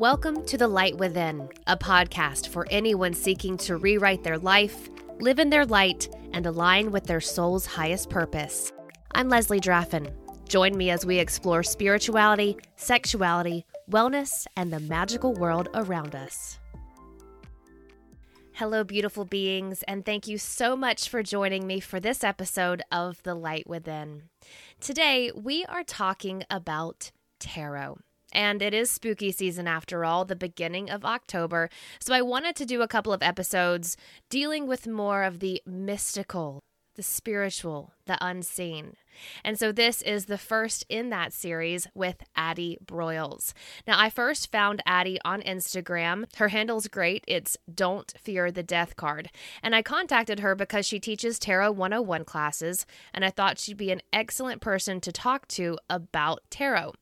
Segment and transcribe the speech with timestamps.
[0.00, 4.88] Welcome to The Light Within, a podcast for anyone seeking to rewrite their life,
[5.18, 8.72] live in their light, and align with their soul's highest purpose.
[9.14, 10.10] I'm Leslie Draffin.
[10.48, 16.58] Join me as we explore spirituality, sexuality, wellness, and the magical world around us.
[18.52, 23.22] Hello, beautiful beings, and thank you so much for joining me for this episode of
[23.22, 24.30] The Light Within.
[24.80, 27.98] Today, we are talking about tarot.
[28.32, 31.68] And it is spooky season after all, the beginning of October.
[31.98, 33.96] So I wanted to do a couple of episodes
[34.28, 36.60] dealing with more of the mystical,
[36.96, 38.94] the spiritual, the unseen.
[39.44, 43.52] And so this is the first in that series with Addie Broyles.
[43.86, 46.24] Now, I first found Addie on Instagram.
[46.36, 47.24] Her handle's great.
[47.26, 49.30] It's Don't Fear the Death Card.
[49.62, 53.90] And I contacted her because she teaches Tarot 101 classes, and I thought she'd be
[53.90, 56.92] an excellent person to talk to about tarot.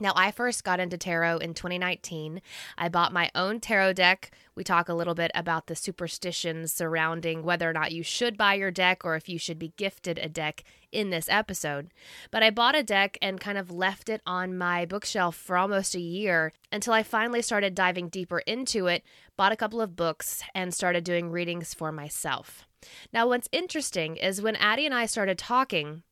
[0.00, 2.40] Now, I first got into tarot in 2019.
[2.76, 4.30] I bought my own tarot deck.
[4.54, 8.54] We talk a little bit about the superstitions surrounding whether or not you should buy
[8.54, 11.90] your deck or if you should be gifted a deck in this episode.
[12.30, 15.96] But I bought a deck and kind of left it on my bookshelf for almost
[15.96, 19.02] a year until I finally started diving deeper into it,
[19.36, 22.66] bought a couple of books, and started doing readings for myself.
[23.12, 26.04] Now, what's interesting is when Addie and I started talking,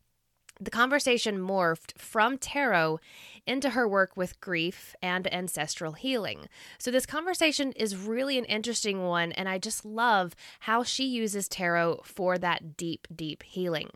[0.61, 2.99] the conversation morphed from tarot
[3.47, 6.49] into her work with grief and ancestral healing.
[6.79, 11.49] So, this conversation is really an interesting one, and I just love how she uses
[11.49, 13.91] tarot for that deep, deep healing.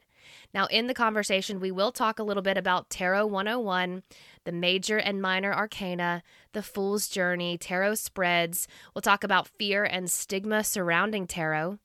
[0.53, 4.03] Now, in the conversation, we will talk a little bit about Tarot 101,
[4.45, 8.69] the major and minor arcana, the fool's journey, tarot spreads.
[8.95, 11.79] We'll talk about fear and stigma surrounding tarot,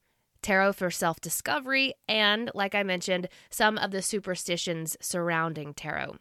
[0.46, 6.18] tarot for self discovery, and, like I mentioned, some of the superstitions surrounding tarot.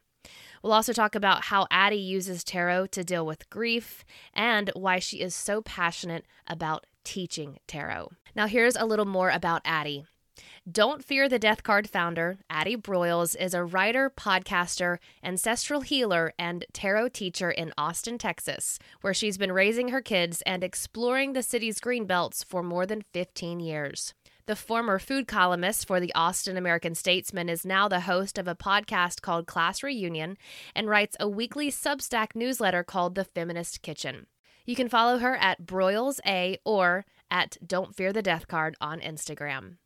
[0.62, 4.02] We'll also talk about how Addie uses tarot to deal with grief
[4.32, 8.12] and why she is so passionate about teaching tarot.
[8.34, 10.06] Now, here's a little more about Addie.
[10.70, 16.64] Don't Fear the Death Card founder, Addie Broyles, is a writer, podcaster, ancestral healer, and
[16.72, 21.80] tarot teacher in Austin, Texas, where she's been raising her kids and exploring the city's
[21.80, 24.14] green belts for more than 15 years.
[24.46, 28.54] The former food columnist for the Austin American Statesman is now the host of a
[28.54, 30.36] podcast called Class Reunion
[30.74, 34.26] and writes a weekly Substack newsletter called The Feminist Kitchen.
[34.64, 39.00] You can follow her at Broyles A or at Don't Fear the Death Card on
[39.00, 39.76] Instagram.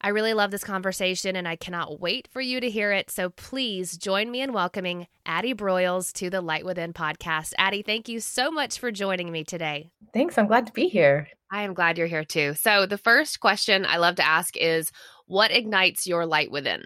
[0.00, 3.10] I really love this conversation and I cannot wait for you to hear it.
[3.10, 7.52] So please join me in welcoming Addie Broyles to the Light Within podcast.
[7.58, 9.90] Addie, thank you so much for joining me today.
[10.14, 10.38] Thanks.
[10.38, 11.26] I'm glad to be here.
[11.50, 12.54] I am glad you're here too.
[12.54, 14.92] So, the first question I love to ask is
[15.26, 16.84] what ignites your light within?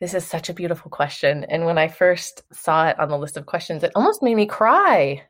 [0.00, 1.44] This is such a beautiful question.
[1.44, 4.46] And when I first saw it on the list of questions, it almost made me
[4.46, 5.22] cry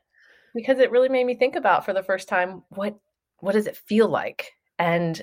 [0.53, 2.95] because it really made me think about for the first time what
[3.39, 4.51] what does it feel like?
[4.77, 5.21] And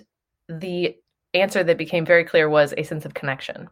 [0.59, 0.97] the
[1.35, 3.69] answer that became very clear was a sense of connection.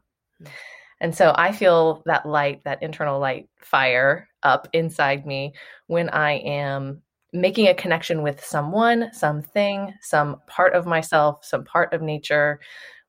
[1.01, 5.53] And so I feel that light, that internal light fire up inside me
[5.87, 7.03] when I am
[7.33, 12.61] making a connection with someone, something, some part of myself, some part of nature.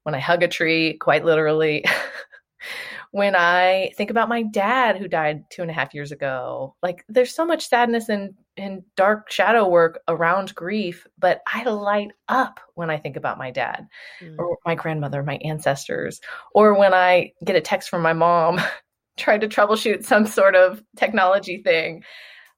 [0.04, 1.86] When I hug a tree, quite literally.
[3.12, 7.04] when I think about my dad who died two and a half years ago, like
[7.08, 12.60] there's so much sadness and, and dark shadow work around grief, but I light up
[12.76, 13.88] when I think about my dad
[14.22, 14.38] mm.
[14.38, 16.22] or my grandmother, my ancestors,
[16.54, 18.60] or when I get a text from my mom
[19.18, 22.04] trying to troubleshoot some sort of technology thing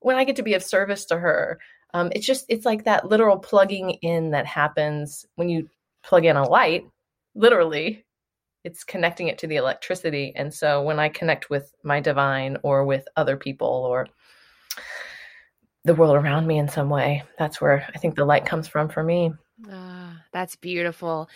[0.01, 1.59] when I get to be of service to her,
[1.93, 5.69] um, it's just it's like that literal plugging in that happens when you
[6.03, 6.85] plug in a light.
[7.35, 8.05] Literally,
[8.63, 12.83] it's connecting it to the electricity, and so when I connect with my divine or
[12.85, 14.07] with other people or
[15.83, 18.89] the world around me in some way, that's where I think the light comes from
[18.89, 19.31] for me.
[19.69, 21.29] Ah, that's beautiful.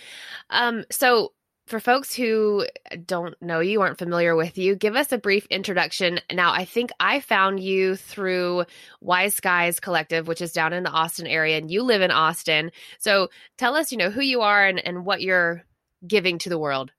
[0.49, 1.33] Um, so
[1.67, 2.65] for folks who
[3.05, 6.19] don't know you, aren't familiar with you, give us a brief introduction.
[6.31, 8.65] Now, I think I found you through
[9.01, 12.71] Wise Skies Collective, which is down in the Austin area, and you live in Austin.
[12.99, 15.63] So tell us, you know, who you are and, and what you're
[16.05, 16.91] giving to the world.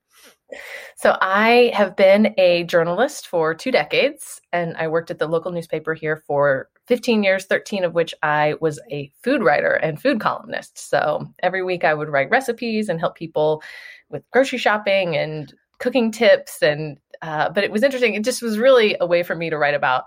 [0.97, 5.51] So, I have been a journalist for two decades, and I worked at the local
[5.51, 10.21] newspaper here for 15 years, 13 of which I was a food writer and food
[10.21, 10.79] columnist.
[10.79, 13.63] So, every week I would write recipes and help people
[14.09, 18.59] with grocery shopping and cooking tips and uh, but it was interesting it just was
[18.59, 20.05] really a way for me to write about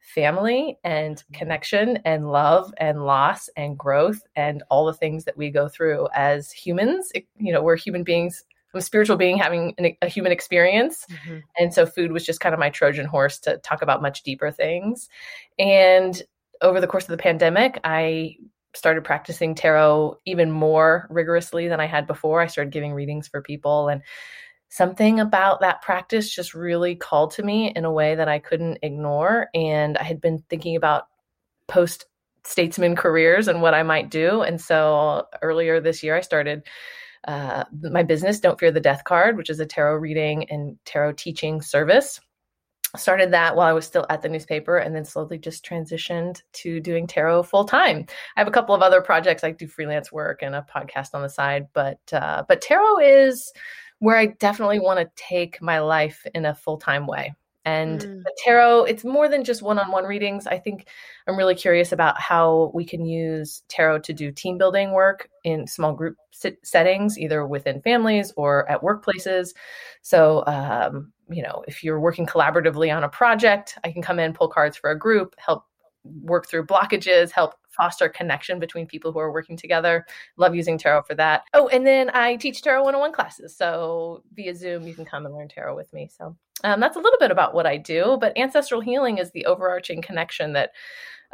[0.00, 1.34] family and mm-hmm.
[1.34, 6.08] connection and love and loss and growth and all the things that we go through
[6.14, 10.08] as humans it, you know we're human beings I'm a spiritual being having an, a
[10.08, 11.06] human experience.
[11.10, 11.38] Mm-hmm.
[11.58, 14.50] And so food was just kind of my Trojan horse to talk about much deeper
[14.50, 15.08] things.
[15.58, 16.20] And
[16.62, 18.36] over the course of the pandemic, I
[18.74, 22.40] started practicing tarot even more rigorously than I had before.
[22.40, 24.02] I started giving readings for people and
[24.68, 28.78] something about that practice just really called to me in a way that I couldn't
[28.82, 31.08] ignore and I had been thinking about
[31.66, 32.06] post
[32.44, 36.62] statesman careers and what I might do and so earlier this year I started
[37.26, 41.12] uh, my business, Don't Fear the Death Card, which is a tarot reading and tarot
[41.12, 42.20] teaching service.
[42.96, 46.80] Started that while I was still at the newspaper and then slowly just transitioned to
[46.80, 48.04] doing tarot full time.
[48.36, 49.44] I have a couple of other projects.
[49.44, 53.52] I do freelance work and a podcast on the side, but uh, but tarot is
[54.00, 57.32] where I definitely want to take my life in a full time way.
[57.64, 58.22] And mm.
[58.42, 60.46] tarot, it's more than just one on one readings.
[60.46, 60.88] I think
[61.26, 65.66] I'm really curious about how we can use tarot to do team building work in
[65.66, 66.16] small group
[66.62, 69.52] settings, either within families or at workplaces.
[70.00, 74.32] So, um, you know, if you're working collaboratively on a project, I can come in,
[74.32, 75.64] pull cards for a group, help
[76.22, 80.04] work through blockages, help foster connection between people who are working together.
[80.36, 81.44] Love using tarot for that.
[81.54, 83.56] Oh, and then I teach tarot 101 classes.
[83.56, 86.10] So via Zoom, you can come and learn tarot with me.
[86.14, 88.18] So um, that's a little bit about what I do.
[88.20, 90.72] But ancestral healing is the overarching connection that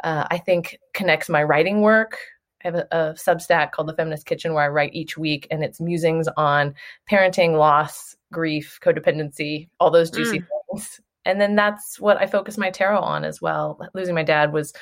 [0.05, 2.17] uh, I think connects my writing work.
[2.63, 5.65] I have a, a Substack called The Feminist Kitchen where I write each week, and
[5.65, 6.75] it's musings on
[7.11, 10.47] parenting, loss, grief, codependency, all those juicy mm.
[10.71, 13.77] things and then that's what I focus my tarot on as well.
[13.93, 14.73] Losing my dad was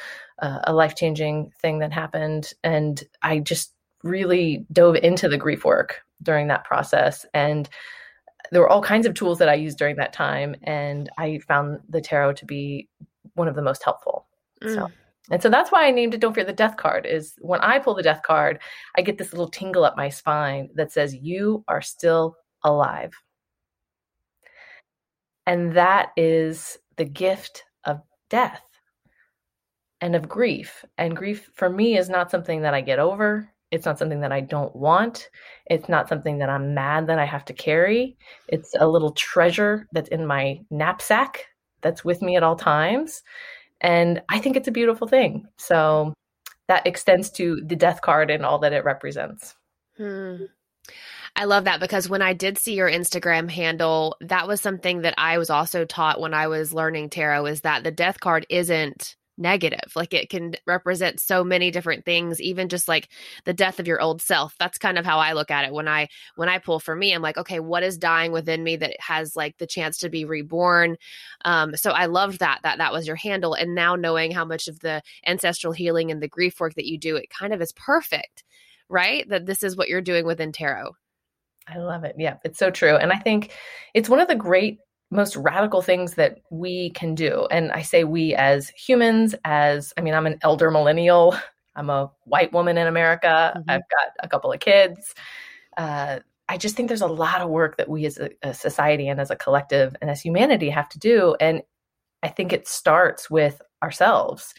[0.41, 3.73] uh, a life changing thing that happened, and I just
[4.03, 7.25] really dove into the grief work during that process.
[7.33, 7.67] And
[8.51, 11.79] there were all kinds of tools that I used during that time, and I found
[11.89, 12.87] the tarot to be
[13.33, 14.27] one of the most helpful.
[14.63, 14.75] Mm.
[14.75, 14.87] So.
[15.31, 17.79] And so that's why I named it Don't Fear the Death card is when I
[17.79, 18.59] pull the death card,
[18.95, 23.11] I get this little tingle up my spine that says you are still alive.
[25.47, 28.61] And that is the gift of death
[30.05, 30.85] and of grief.
[30.99, 33.49] And grief for me is not something that I get over.
[33.71, 35.31] It's not something that I don't want.
[35.65, 38.15] It's not something that I'm mad that I have to carry.
[38.47, 41.47] It's a little treasure that's in my knapsack
[41.81, 43.23] that's with me at all times.
[43.81, 45.47] And I think it's a beautiful thing.
[45.57, 46.13] So
[46.67, 49.55] that extends to the death card and all that it represents.
[49.97, 50.43] Hmm.
[51.35, 55.15] I love that because when I did see your Instagram handle, that was something that
[55.17, 59.15] I was also taught when I was learning tarot is that the death card isn't
[59.37, 59.91] negative.
[59.95, 63.09] Like it can represent so many different things, even just like
[63.43, 64.55] the death of your old self.
[64.57, 67.13] That's kind of how I look at it when I when I pull for me.
[67.13, 70.25] I'm like, okay, what is dying within me that has like the chance to be
[70.25, 70.97] reborn?
[71.43, 74.67] Um, so I loved that that that was your handle, and now knowing how much
[74.67, 77.73] of the ancestral healing and the grief work that you do, it kind of is
[77.73, 78.43] perfect,
[78.89, 79.27] right?
[79.29, 80.95] That this is what you're doing within tarot.
[81.67, 82.15] I love it.
[82.17, 82.95] Yeah, it's so true.
[82.95, 83.51] And I think
[83.93, 84.77] it's one of the great,
[85.11, 87.47] most radical things that we can do.
[87.51, 91.35] And I say we as humans, as I mean, I'm an elder millennial,
[91.75, 93.69] I'm a white woman in America, mm-hmm.
[93.69, 95.13] I've got a couple of kids.
[95.77, 99.07] Uh, I just think there's a lot of work that we as a, a society
[99.07, 101.35] and as a collective and as humanity have to do.
[101.39, 101.63] And
[102.23, 104.53] I think it starts with ourselves.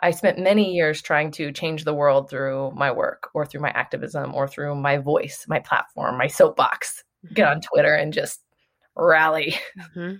[0.00, 3.70] I spent many years trying to change the world through my work or through my
[3.70, 7.02] activism or through my voice, my platform, my soapbox.
[7.32, 8.40] Get on Twitter and just
[8.96, 9.56] rally.
[9.96, 10.16] Mm-hmm.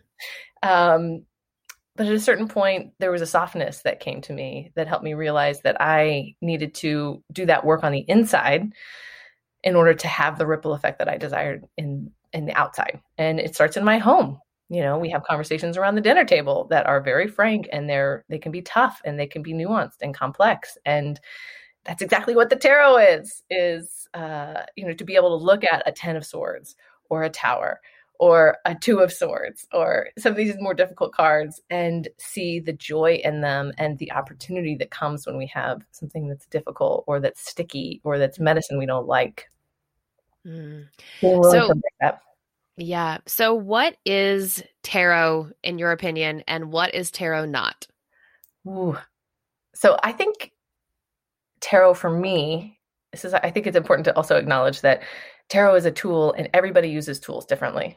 [0.62, 1.24] Um,
[1.94, 5.04] but at a certain point, there was a softness that came to me that helped
[5.04, 8.72] me realize that I needed to do that work on the inside
[9.62, 13.00] in order to have the ripple effect that I desired in in the outside.
[13.16, 16.66] And it starts in my home you know we have conversations around the dinner table
[16.70, 20.02] that are very frank and they're they can be tough and they can be nuanced
[20.02, 21.20] and complex and
[21.84, 25.62] that's exactly what the tarot is is uh, you know to be able to look
[25.64, 26.74] at a ten of swords
[27.10, 27.80] or a tower
[28.18, 32.72] or a two of swords or some of these more difficult cards and see the
[32.72, 37.20] joy in them and the opportunity that comes when we have something that's difficult or
[37.20, 39.48] that's sticky or that's medicine we don't like
[40.46, 40.86] mm.
[41.20, 41.70] so
[42.76, 43.18] yeah.
[43.26, 47.86] So, what is tarot in your opinion, and what is tarot not?
[48.66, 48.98] Ooh.
[49.74, 50.52] So, I think
[51.60, 52.78] tarot for me,
[53.12, 55.02] this is, I think it's important to also acknowledge that
[55.48, 57.96] tarot is a tool and everybody uses tools differently.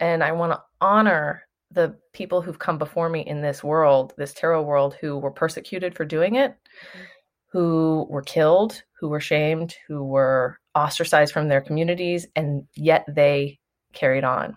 [0.00, 4.32] And I want to honor the people who've come before me in this world, this
[4.32, 7.04] tarot world, who were persecuted for doing it, mm-hmm.
[7.52, 13.58] who were killed, who were shamed, who were ostracized from their communities, and yet they
[13.92, 14.56] carried on.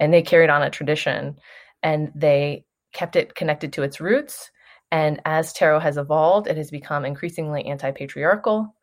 [0.00, 1.36] And they carried on a tradition
[1.82, 4.50] and they kept it connected to its roots.
[4.90, 8.73] And as tarot has evolved, it has become increasingly anti patriarchal.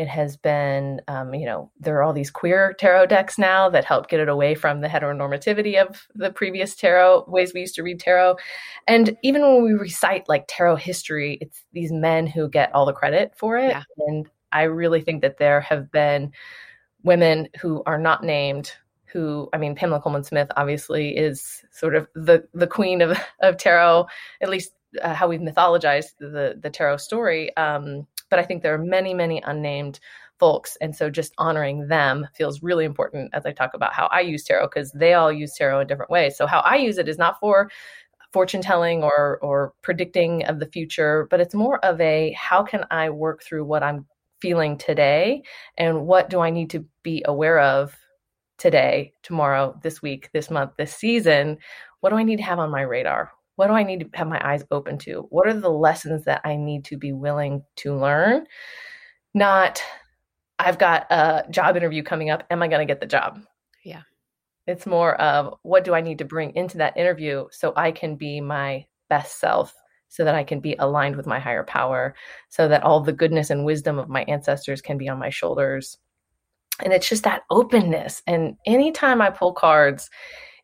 [0.00, 3.84] It has been, um, you know, there are all these queer tarot decks now that
[3.84, 7.82] help get it away from the heteronormativity of the previous tarot ways we used to
[7.82, 8.36] read tarot.
[8.88, 12.94] And even when we recite like tarot history, it's these men who get all the
[12.94, 13.72] credit for it.
[13.72, 13.82] Yeah.
[14.06, 16.32] And I really think that there have been
[17.02, 18.72] women who are not named
[19.04, 23.58] who I mean Pamela Colman Smith obviously is sort of the the queen of of
[23.58, 24.06] tarot
[24.40, 28.74] at least uh, how we've mythologized the the tarot story um, but I think there
[28.74, 30.00] are many, many unnamed
[30.38, 30.76] folks.
[30.80, 34.44] And so just honoring them feels really important as I talk about how I use
[34.44, 36.36] tarot, because they all use tarot in different ways.
[36.36, 37.70] So how I use it is not for
[38.32, 42.84] fortune telling or or predicting of the future, but it's more of a how can
[42.90, 44.06] I work through what I'm
[44.40, 45.42] feeling today
[45.76, 47.94] and what do I need to be aware of
[48.56, 51.58] today, tomorrow, this week, this month, this season?
[52.00, 53.32] What do I need to have on my radar?
[53.60, 55.26] What do I need to have my eyes open to?
[55.28, 58.46] What are the lessons that I need to be willing to learn?
[59.34, 59.82] Not,
[60.58, 62.42] I've got a job interview coming up.
[62.50, 63.38] Am I going to get the job?
[63.84, 64.00] Yeah.
[64.66, 68.16] It's more of what do I need to bring into that interview so I can
[68.16, 69.74] be my best self,
[70.08, 72.14] so that I can be aligned with my higher power,
[72.48, 75.98] so that all the goodness and wisdom of my ancestors can be on my shoulders.
[76.82, 78.22] And it's just that openness.
[78.26, 80.08] And anytime I pull cards,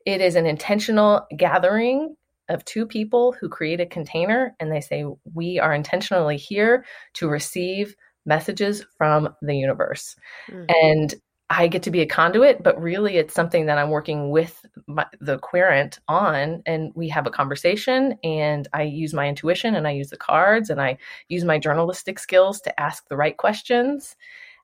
[0.07, 2.17] it is an intentional gathering
[2.49, 6.85] of two people who create a container and they say, We are intentionally here
[7.15, 10.17] to receive messages from the universe.
[10.51, 10.65] Mm-hmm.
[10.83, 11.15] And
[11.49, 15.07] I get to be a conduit, but really it's something that I'm working with my,
[15.21, 16.63] the querent on.
[16.67, 20.71] And we have a conversation, and I use my intuition and I use the cards
[20.71, 20.99] and I
[21.29, 24.17] use my journalistic skills to ask the right questions.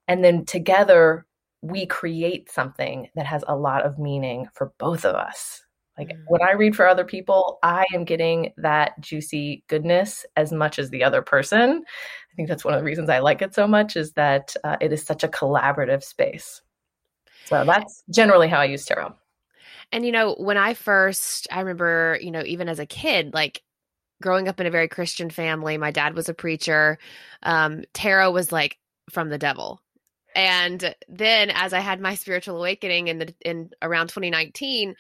[0.09, 1.25] And then together,
[1.63, 5.63] we create something that has a lot of meaning for both of us.
[5.99, 6.23] Like mm.
[6.29, 10.91] when I read for other people, I am getting that juicy goodness as much as
[10.91, 11.85] the other person.
[12.33, 14.77] I think that's one of the reasons I like it so much is that uh,
[14.81, 16.63] it is such a collaborative space.
[17.45, 19.15] So that's generally how I use tarot.
[19.91, 23.63] And you know, when I first, I remember, you know, even as a kid, like
[24.23, 26.99] growing up in a very Christian family, my dad was a preacher.
[27.43, 28.79] Um, tarot was like
[29.11, 29.83] from the devil.
[30.35, 34.95] And then as I had my spiritual awakening in the in around 2019,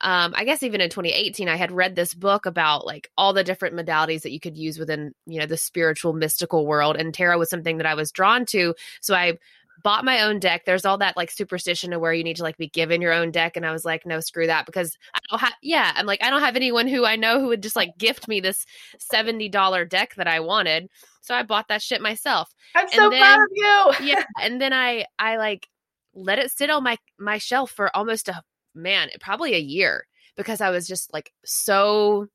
[0.00, 3.44] um, I guess even in 2018, I had read this book about like all the
[3.44, 6.96] different modalities that you could use within, you know, the spiritual mystical world.
[6.96, 8.74] And tarot was something that I was drawn to.
[9.00, 9.38] So I
[9.82, 10.64] bought my own deck.
[10.64, 13.30] There's all that like superstition to where you need to like be given your own
[13.30, 13.56] deck.
[13.56, 16.30] And I was like, no, screw that because I don't have, yeah, I'm like, I
[16.30, 18.66] don't have anyone who I know who would just like gift me this
[19.12, 20.88] $70 deck that I wanted.
[21.20, 22.52] So I bought that shit myself.
[22.74, 24.06] I'm and so then, proud of you.
[24.08, 24.24] yeah.
[24.40, 25.68] And then I, I like
[26.14, 28.42] let it sit on my, my shelf for almost a
[28.74, 32.26] man, probably a year because I was just like so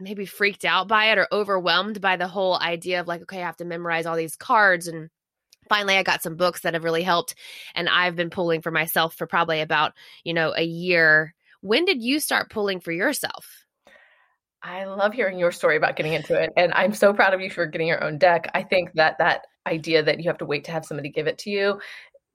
[0.00, 3.46] maybe freaked out by it or overwhelmed by the whole idea of like, okay, I
[3.46, 4.88] have to memorize all these cards.
[4.88, 5.10] And
[5.68, 7.34] finally, I got some books that have really helped.
[7.74, 9.92] And I've been pulling for myself for probably about,
[10.24, 11.34] you know, a year.
[11.60, 13.64] When did you start pulling for yourself?
[14.62, 16.50] I love hearing your story about getting into it.
[16.56, 18.50] And I'm so proud of you for getting your own deck.
[18.54, 21.38] I think that that idea that you have to wait to have somebody give it
[21.38, 21.80] to you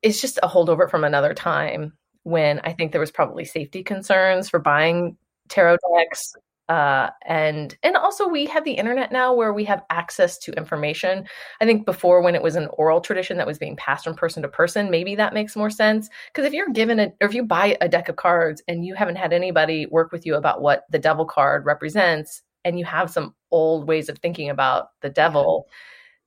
[0.01, 1.93] is just a holdover from another time
[2.27, 5.15] when I think there was probably safety concerns for buying
[5.47, 6.33] tarot decks.
[6.67, 11.25] Uh, and and also we have the internet now where we have access to information.
[11.61, 14.43] I think before when it was an oral tradition that was being passed from person
[14.43, 16.09] to person, maybe that makes more sense.
[16.27, 18.93] Because if you're given a or if you buy a deck of cards and you
[18.93, 23.09] haven't had anybody work with you about what the devil card represents, and you have
[23.09, 25.67] some old ways of thinking about the devil,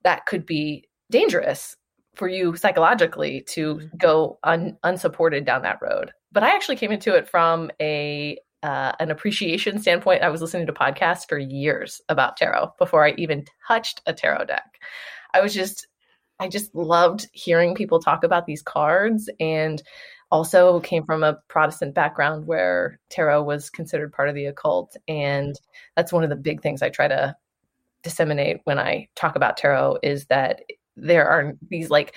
[0.01, 1.77] that could be dangerous
[2.15, 3.97] for you psychologically to mm-hmm.
[3.97, 6.11] go un, unsupported down that road.
[6.31, 10.21] But I actually came into it from a uh, an appreciation standpoint.
[10.21, 14.45] I was listening to podcasts for years about tarot before I even touched a tarot
[14.45, 14.79] deck.
[15.33, 15.87] I was just
[16.39, 19.81] I just loved hearing people talk about these cards and
[20.31, 24.95] also came from a Protestant background where tarot was considered part of the occult.
[25.07, 25.55] And
[25.95, 27.35] that's one of the big things I try to
[28.01, 30.61] disseminate when I talk about tarot is that
[30.95, 32.15] there are these like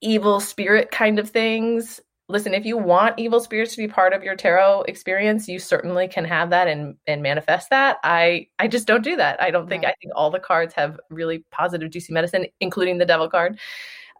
[0.00, 2.00] evil spirit kind of things.
[2.28, 6.06] Listen if you want evil spirits to be part of your tarot experience you certainly
[6.06, 7.98] can have that and and manifest that.
[8.04, 9.40] I i just don't do that.
[9.42, 9.90] I don't think right.
[9.90, 13.58] i think all the cards have really positive juicy medicine including the devil card.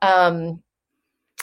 [0.03, 0.63] Um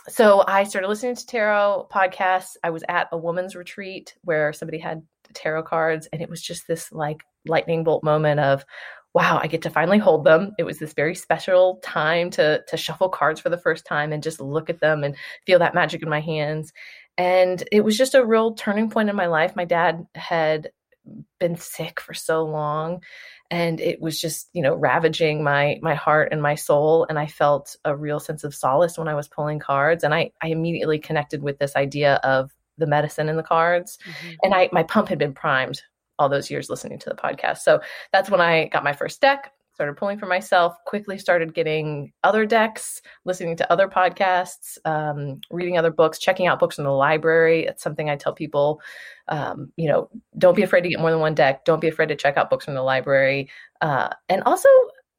[0.09, 2.57] so i started listening to tarot podcasts.
[2.63, 6.67] I was at a woman's retreat where somebody had tarot cards and it was just
[6.67, 8.65] this like lightning bolt moment of
[9.17, 10.51] wow, I get to finally hold them.
[10.59, 14.21] It was this very special time to to shuffle cards for the first time and
[14.21, 16.71] just look at them and feel that magic in my hands.
[17.17, 19.55] And it was just a real turning point in my life.
[19.55, 20.69] My dad had
[21.39, 23.01] been sick for so long
[23.49, 27.25] and it was just you know ravaging my my heart and my soul and i
[27.25, 30.99] felt a real sense of solace when i was pulling cards and i i immediately
[30.99, 34.33] connected with this idea of the medicine in the cards mm-hmm.
[34.43, 35.81] and i my pump had been primed
[36.19, 37.79] all those years listening to the podcast so
[38.11, 42.47] that's when i got my first deck started pulling for myself, quickly started getting other
[42.47, 47.67] decks, listening to other podcasts, um, reading other books, checking out books in the library.
[47.67, 48.81] It's something I tell people,
[49.27, 50.09] um, you know,
[50.39, 51.63] don't be afraid to get more than one deck.
[51.63, 53.51] Don't be afraid to check out books from the library.
[53.79, 54.67] Uh, and also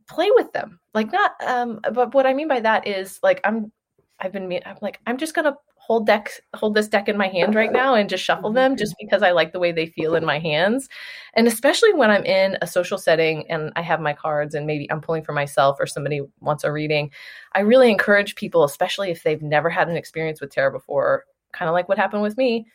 [0.09, 0.81] play with them.
[0.93, 3.71] Like not, um, but what I mean by that is like, I'm,
[4.19, 5.57] I've been, I'm like, I'm just going to
[5.89, 8.95] hold deck hold this deck in my hand right now and just shuffle them just
[9.01, 10.87] because I like the way they feel in my hands.
[11.33, 14.91] And especially when I'm in a social setting and I have my cards and maybe
[14.93, 17.11] I'm pulling for myself or somebody wants a reading,
[17.55, 21.71] I really encourage people, especially if they've never had an experience with tarot before, kind
[21.71, 22.67] of like what happened with me,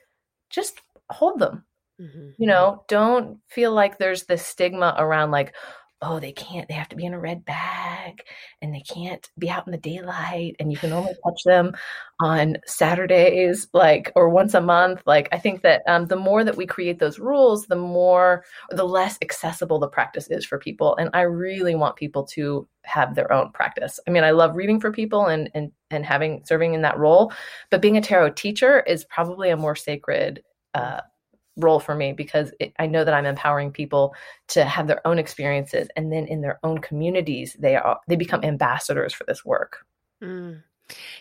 [0.49, 1.63] just hold them.
[2.01, 2.29] Mm-hmm.
[2.39, 5.53] You know, don't feel like there's this stigma around like,
[6.03, 8.21] oh, they can't, they have to be in a red bag
[8.61, 11.73] and they can't be out in the daylight and you can only touch them
[12.21, 15.01] on Saturdays, like, or once a month.
[15.05, 18.83] Like, I think that um, the more that we create those rules, the more, the
[18.83, 20.95] less accessible the practice is for people.
[20.97, 23.99] And I really want people to have their own practice.
[24.07, 27.31] I mean, I love reading for people and, and, and having, serving in that role,
[27.71, 30.43] but being a tarot teacher is probably a more sacred
[30.73, 31.01] uh,
[31.57, 34.15] role for me because it, I know that I'm empowering people
[34.49, 38.43] to have their own experiences and then in their own communities they are they become
[38.43, 39.85] ambassadors for this work.
[40.21, 40.63] Mm.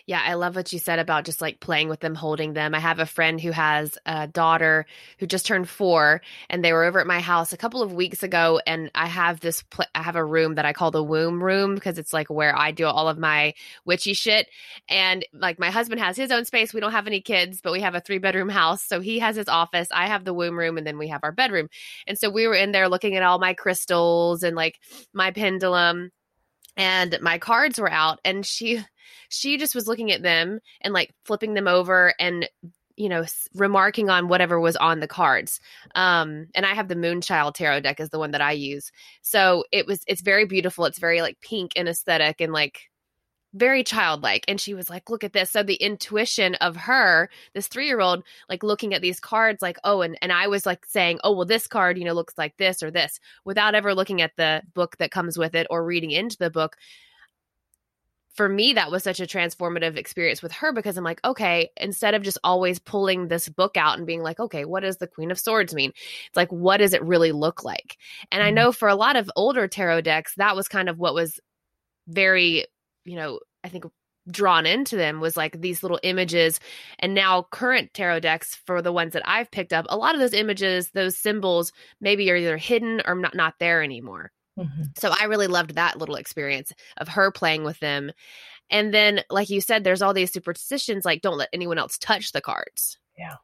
[0.05, 2.75] Yeah, I love what you said about just like playing with them, holding them.
[2.75, 4.85] I have a friend who has a daughter
[5.19, 8.23] who just turned four, and they were over at my house a couple of weeks
[8.23, 8.59] ago.
[8.65, 11.75] And I have this, pl- I have a room that I call the womb room
[11.75, 13.53] because it's like where I do all of my
[13.85, 14.47] witchy shit.
[14.89, 16.73] And like my husband has his own space.
[16.73, 18.83] We don't have any kids, but we have a three bedroom house.
[18.83, 19.87] So he has his office.
[19.93, 21.69] I have the womb room, and then we have our bedroom.
[22.07, 24.79] And so we were in there looking at all my crystals and like
[25.13, 26.11] my pendulum
[26.75, 28.83] and my cards were out and she
[29.29, 32.47] she just was looking at them and like flipping them over and
[32.95, 35.59] you know remarking on whatever was on the cards.
[35.95, 38.91] Um and i have the moonchild tarot deck is the one that i use.
[39.21, 40.85] So it was it's very beautiful.
[40.85, 42.89] It's very like pink and aesthetic and like
[43.55, 44.45] very childlike.
[44.47, 45.51] And she was like look at this.
[45.51, 50.17] So the intuition of her this three-year-old like looking at these cards like oh and,
[50.21, 52.91] and i was like saying oh well this card you know looks like this or
[52.91, 56.49] this without ever looking at the book that comes with it or reading into the
[56.49, 56.77] book
[58.33, 62.13] for me that was such a transformative experience with her because i'm like okay instead
[62.13, 65.31] of just always pulling this book out and being like okay what does the queen
[65.31, 65.91] of swords mean?
[66.27, 67.97] It's like what does it really look like?
[68.31, 68.55] And i mm-hmm.
[68.55, 71.39] know for a lot of older tarot decks that was kind of what was
[72.07, 72.65] very
[73.05, 73.85] you know, I think
[74.29, 76.59] drawn into them was like these little images.
[76.99, 80.21] And now current tarot decks for the ones that I've picked up a lot of
[80.21, 84.83] those images those symbols maybe are either hidden or not not there anymore mm-hmm.
[84.97, 88.11] so I really loved that little experience of her playing with them
[88.69, 92.31] and then like you said there's all these superstitions like don't let anyone else touch
[92.31, 93.35] the cards yeah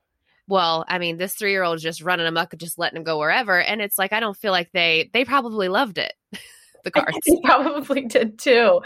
[0.48, 3.18] well i mean this three year old is just running amok just letting them go
[3.18, 6.14] wherever and it's like i don't feel like they they probably loved it
[6.84, 7.18] the cards.
[7.26, 8.82] He probably did too.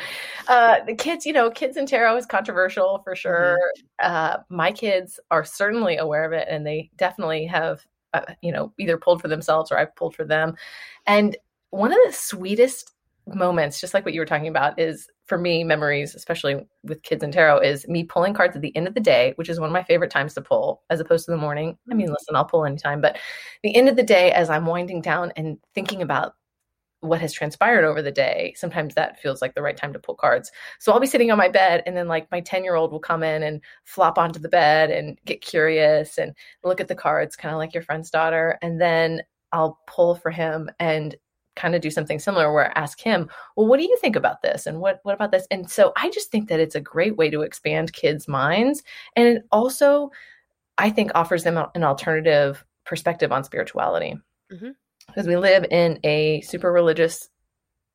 [0.48, 3.60] Uh, the kids, you know, kids in tarot is controversial for sure.
[4.02, 4.16] Mm-hmm.
[4.16, 8.74] Uh, my kids are certainly aware of it, and they definitely have, uh, you know,
[8.80, 10.56] either pulled for themselves or I've pulled for them.
[11.06, 11.38] And
[11.74, 12.92] one of the sweetest
[13.26, 17.24] moments, just like what you were talking about, is for me memories, especially with kids
[17.24, 19.70] and tarot, is me pulling cards at the end of the day, which is one
[19.70, 21.76] of my favorite times to pull, as opposed to the morning.
[21.90, 22.14] I mean, mm-hmm.
[22.14, 23.18] listen, I'll pull anytime, but
[23.64, 26.36] the end of the day, as I'm winding down and thinking about
[27.00, 30.16] what has transpired over the day, sometimes that feels like the right time to pull
[30.16, 30.52] cards.
[30.80, 33.00] So I'll be sitting on my bed and then like my 10 year old will
[33.00, 37.36] come in and flop onto the bed and get curious and look at the cards,
[37.36, 38.60] kind of like your friend's daughter.
[38.62, 41.16] And then I'll pull for him and
[41.56, 44.42] kind of do something similar where I ask him, well, what do you think about
[44.42, 44.66] this?
[44.66, 45.48] And what, what about this?
[45.52, 48.84] And so I just think that it's a great way to expand kids' minds.
[49.16, 50.12] And it also,
[50.78, 54.16] I think, offers them an alternative perspective on spirituality.
[54.52, 54.72] Mm-hmm
[55.08, 57.30] because we live in a super religious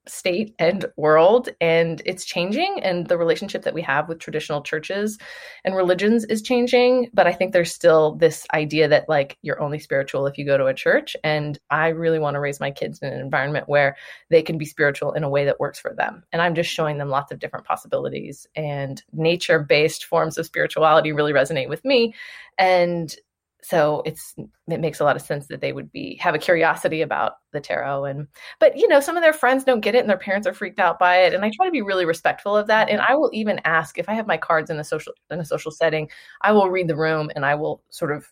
[0.09, 5.19] state and world and it's changing and the relationship that we have with traditional churches
[5.65, 9.79] and religions is changing but i think there's still this idea that like you're only
[9.79, 12.99] spiritual if you go to a church and i really want to raise my kids
[13.01, 13.97] in an environment where
[14.31, 16.99] they can be spiritual in a way that works for them and i'm just showing
[16.99, 22.15] them lots of different possibilities and nature based forms of spirituality really resonate with me
[22.59, 23.17] and
[23.63, 24.35] so it's
[24.69, 27.61] it makes a lot of sense that they would be have a curiosity about the
[27.61, 28.27] tarot and
[28.61, 30.79] but you know some of their friends don't get it and their parents are freaked
[30.79, 33.31] out by it and i try to be really respectful of that and i will
[33.33, 36.09] even ask if i have my cards in a social in a social setting
[36.43, 38.27] i will read the room and i will sort of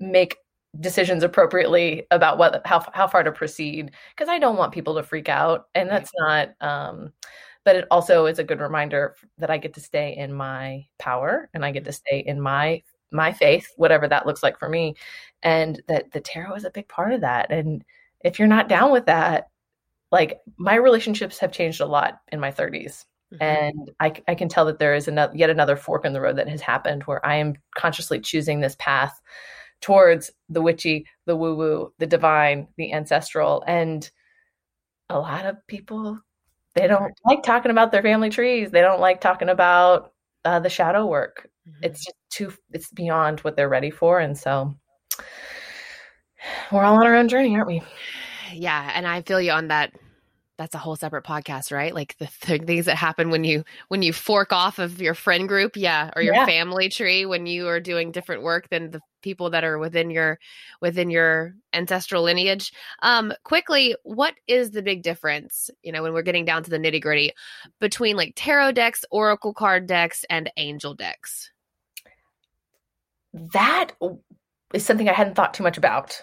[0.00, 0.36] make
[0.80, 5.02] decisions appropriately about what how how far to proceed because I don't want people to
[5.02, 7.12] freak out and that's not um
[7.64, 11.50] but it also is a good reminder that I get to stay in my power
[11.52, 14.94] and I get to stay in my my faith whatever that looks like for me
[15.42, 17.84] and that the tarot is a big part of that and
[18.24, 19.48] if you're not down with that
[20.10, 23.42] like my relationships have changed a lot in my 30s mm-hmm.
[23.42, 26.36] and I, I can tell that there is another yet another fork in the road
[26.36, 29.20] that has happened where i am consciously choosing this path
[29.82, 33.62] towards the witchy, the woo woo, the divine, the ancestral.
[33.66, 34.08] And
[35.10, 36.18] a lot of people,
[36.74, 38.70] they don't like talking about their family trees.
[38.70, 40.14] They don't like talking about
[40.46, 41.50] uh, the shadow work.
[41.68, 41.84] Mm-hmm.
[41.84, 44.20] It's just too, it's beyond what they're ready for.
[44.20, 44.74] And so
[46.70, 47.82] we're all on our own journey, aren't we?
[48.52, 48.90] Yeah.
[48.94, 49.92] And I feel you on that
[50.58, 51.94] that's a whole separate podcast, right?
[51.94, 55.48] Like the th- things that happen when you when you fork off of your friend
[55.48, 56.46] group, yeah, or your yeah.
[56.46, 60.38] family tree when you are doing different work than the people that are within your
[60.80, 62.72] within your ancestral lineage.
[63.02, 65.70] Um, quickly, what is the big difference?
[65.82, 67.32] You know, when we're getting down to the nitty gritty
[67.80, 71.50] between like tarot decks, oracle card decks, and angel decks.
[73.32, 73.92] That
[74.74, 76.22] is something I hadn't thought too much about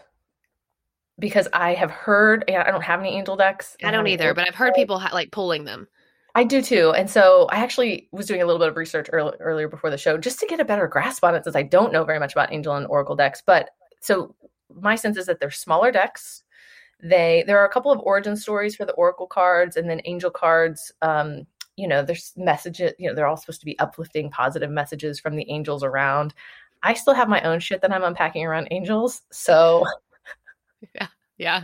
[1.18, 3.76] because I have heard, I don't have any angel decks.
[3.84, 5.88] I don't either, but I've heard people ha- like pulling them.
[6.36, 6.94] I do too.
[6.96, 9.98] And so I actually was doing a little bit of research early, earlier before the
[9.98, 12.34] show just to get a better grasp on it since I don't know very much
[12.34, 13.42] about angel and oracle decks.
[13.46, 14.36] But so
[14.74, 16.44] my sense is that they're smaller decks.
[17.02, 20.30] They there are a couple of origin stories for the oracle cards and then angel
[20.32, 20.92] cards.
[21.02, 25.20] Um, you know, there's messages, you know, they're all supposed to be uplifting, positive messages
[25.20, 26.34] from the angels around.
[26.84, 29.22] I still have my own shit that I'm unpacking around angels.
[29.32, 29.86] So
[30.96, 31.08] Yeah.
[31.38, 31.64] Yeah.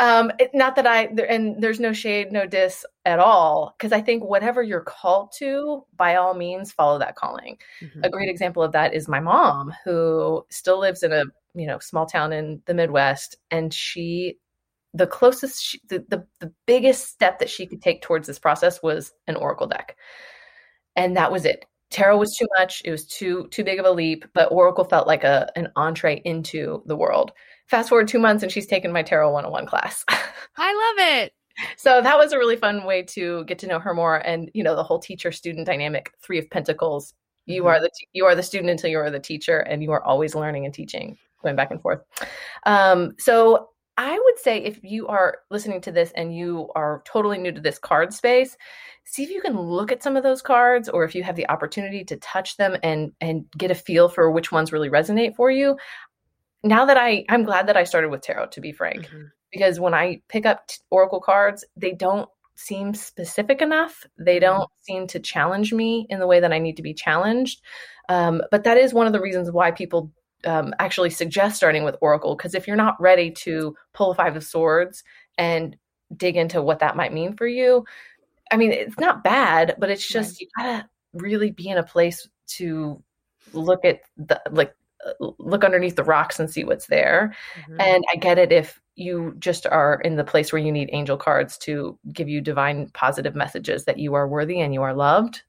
[0.00, 4.00] Um, it, not that I, and there's no shade, no diss at all, because I
[4.00, 7.58] think whatever you're called to, by all means, follow that calling.
[7.80, 8.04] Mm-hmm.
[8.04, 11.78] A great example of that is my mom, who still lives in a you know
[11.78, 14.38] small town in the Midwest, and she,
[14.94, 18.82] the closest, she, the, the the biggest step that she could take towards this process
[18.82, 19.96] was an oracle deck,
[20.96, 21.64] and that was it.
[21.90, 24.24] Tarot was too much; it was too too big of a leap.
[24.32, 27.32] But oracle felt like a an entree into the world
[27.72, 30.04] fast forward two months and she's taken my tarot 101 class.
[30.08, 31.32] I love it.
[31.78, 34.62] So that was a really fun way to get to know her more and you
[34.62, 37.14] know the whole teacher student dynamic three of pentacles.
[37.46, 37.68] You mm-hmm.
[37.68, 40.34] are the you are the student until you are the teacher and you are always
[40.34, 42.00] learning and teaching going back and forth.
[42.66, 47.36] Um, so i would say if you are listening to this and you are totally
[47.36, 48.56] new to this card space
[49.04, 51.48] see if you can look at some of those cards or if you have the
[51.50, 55.50] opportunity to touch them and and get a feel for which ones really resonate for
[55.50, 55.76] you
[56.64, 59.24] now that I I'm glad that I started with tarot to be frank mm-hmm.
[59.50, 64.44] because when I pick up t- oracle cards they don't seem specific enough they mm-hmm.
[64.44, 67.60] don't seem to challenge me in the way that I need to be challenged
[68.08, 70.12] um, but that is one of the reasons why people
[70.44, 74.36] um, actually suggest starting with oracle because if you're not ready to pull a five
[74.36, 75.04] of swords
[75.38, 75.76] and
[76.16, 77.84] dig into what that might mean for you
[78.50, 80.40] I mean it's not bad but it's just right.
[80.40, 83.02] you gotta really be in a place to
[83.52, 84.74] look at the like
[85.20, 87.34] look underneath the rocks and see what's there.
[87.60, 87.80] Mm-hmm.
[87.80, 91.16] And I get it if you just are in the place where you need angel
[91.16, 95.42] cards to give you divine positive messages that you are worthy and you are loved.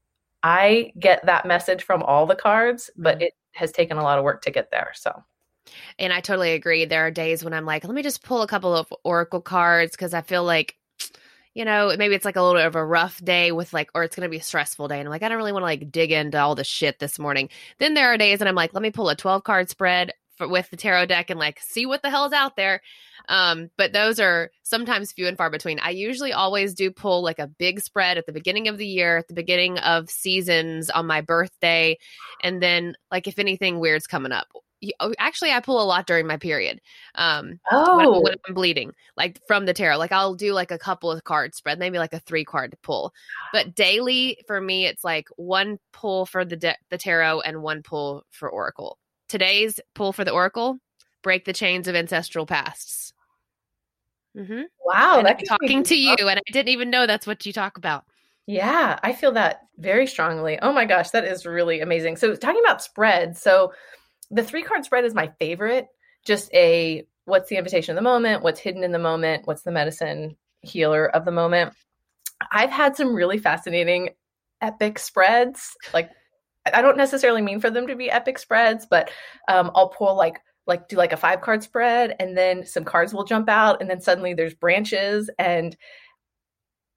[0.43, 3.23] I get that message from all the cards, but mm-hmm.
[3.23, 4.91] it has taken a lot of work to get there.
[4.95, 5.23] So
[5.99, 6.85] and I totally agree.
[6.85, 9.91] There are days when I'm like, let me just pull a couple of oracle cards
[9.91, 10.75] because I feel like
[11.53, 14.03] you know, maybe it's like a little bit of a rough day with like, or
[14.03, 14.99] it's going to be a stressful day.
[14.99, 17.19] And I'm like, I don't really want to like dig into all the shit this
[17.19, 17.49] morning.
[17.77, 20.47] Then there are days and I'm like, let me pull a 12 card spread for,
[20.47, 22.81] with the tarot deck and like see what the hell's out there.
[23.29, 25.79] Um, but those are sometimes few and far between.
[25.79, 29.17] I usually always do pull like a big spread at the beginning of the year,
[29.17, 31.97] at the beginning of seasons on my birthday.
[32.41, 34.47] And then like if anything weird's coming up
[35.19, 36.81] actually I pull a lot during my period.
[37.15, 40.79] Um, oh, when, when, I'm bleeding, like from the tarot, like I'll do like a
[40.79, 43.13] couple of card spread, maybe like a three card pull.
[43.51, 47.83] But daily for me, it's like one pull for the de- the tarot and one
[47.83, 48.97] pull for oracle.
[49.27, 50.79] Today's pull for the oracle:
[51.21, 53.13] break the chains of ancestral pasts.
[54.37, 54.63] Mm-hmm.
[54.83, 58.05] Wow, that's talking to you, and I didn't even know that's what you talk about.
[58.45, 60.59] Yeah, I feel that very strongly.
[60.61, 62.17] Oh my gosh, that is really amazing.
[62.17, 63.71] So talking about spreads, so
[64.33, 65.87] the three card spread is my favorite.
[66.25, 69.71] Just a what's the invitation of the moment, what's hidden in the moment, what's the
[69.71, 71.73] medicine healer of the moment.
[72.51, 74.09] I've had some really fascinating
[74.61, 75.75] epic spreads.
[75.93, 76.09] Like
[76.65, 79.11] I don't necessarily mean for them to be epic spreads, but
[79.47, 83.13] um, I'll pull like like do like a five card spread and then some cards
[83.13, 85.75] will jump out and then suddenly there's branches and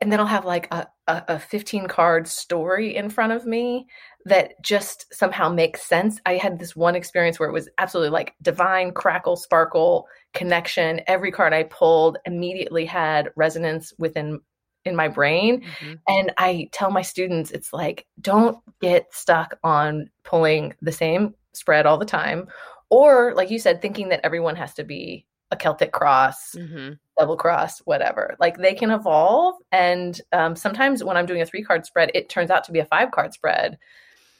[0.00, 3.86] and then I'll have like a, a, a 15 card story in front of me
[4.26, 6.20] that just somehow makes sense.
[6.26, 11.00] I had this one experience where it was absolutely like divine crackle, sparkle, connection.
[11.06, 14.40] Every card I pulled immediately had resonance within
[14.86, 15.62] in my brain.
[15.62, 15.94] Mm-hmm.
[16.08, 21.86] And I tell my students, it's like, don't get stuck on pulling the same spread
[21.86, 22.46] all the time.
[22.88, 26.94] Or, like you said, thinking that everyone has to be a Celtic cross, mm-hmm.
[27.18, 28.36] Double cross, whatever.
[28.38, 29.54] Like they can evolve.
[29.72, 32.80] And um, sometimes when I'm doing a three card spread, it turns out to be
[32.80, 33.78] a five card spread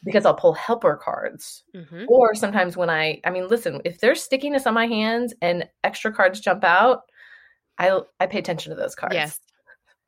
[0.05, 1.65] because I'll pull helper cards.
[1.75, 2.05] Mm-hmm.
[2.09, 6.13] Or sometimes when I, I mean, listen, if there's stickiness on my hands and extra
[6.13, 7.03] cards jump out,
[7.79, 9.15] I I pay attention to those cards.
[9.15, 9.41] Yes.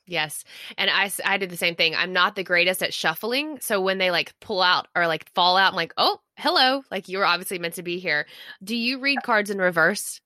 [0.06, 0.44] Yes.
[0.78, 1.94] And I, I did the same thing.
[1.94, 3.58] I'm not the greatest at shuffling.
[3.60, 6.82] So when they like pull out or like fall out, I'm like, oh, hello.
[6.90, 8.26] Like you were obviously meant to be here.
[8.64, 10.22] Do you read cards in reverse?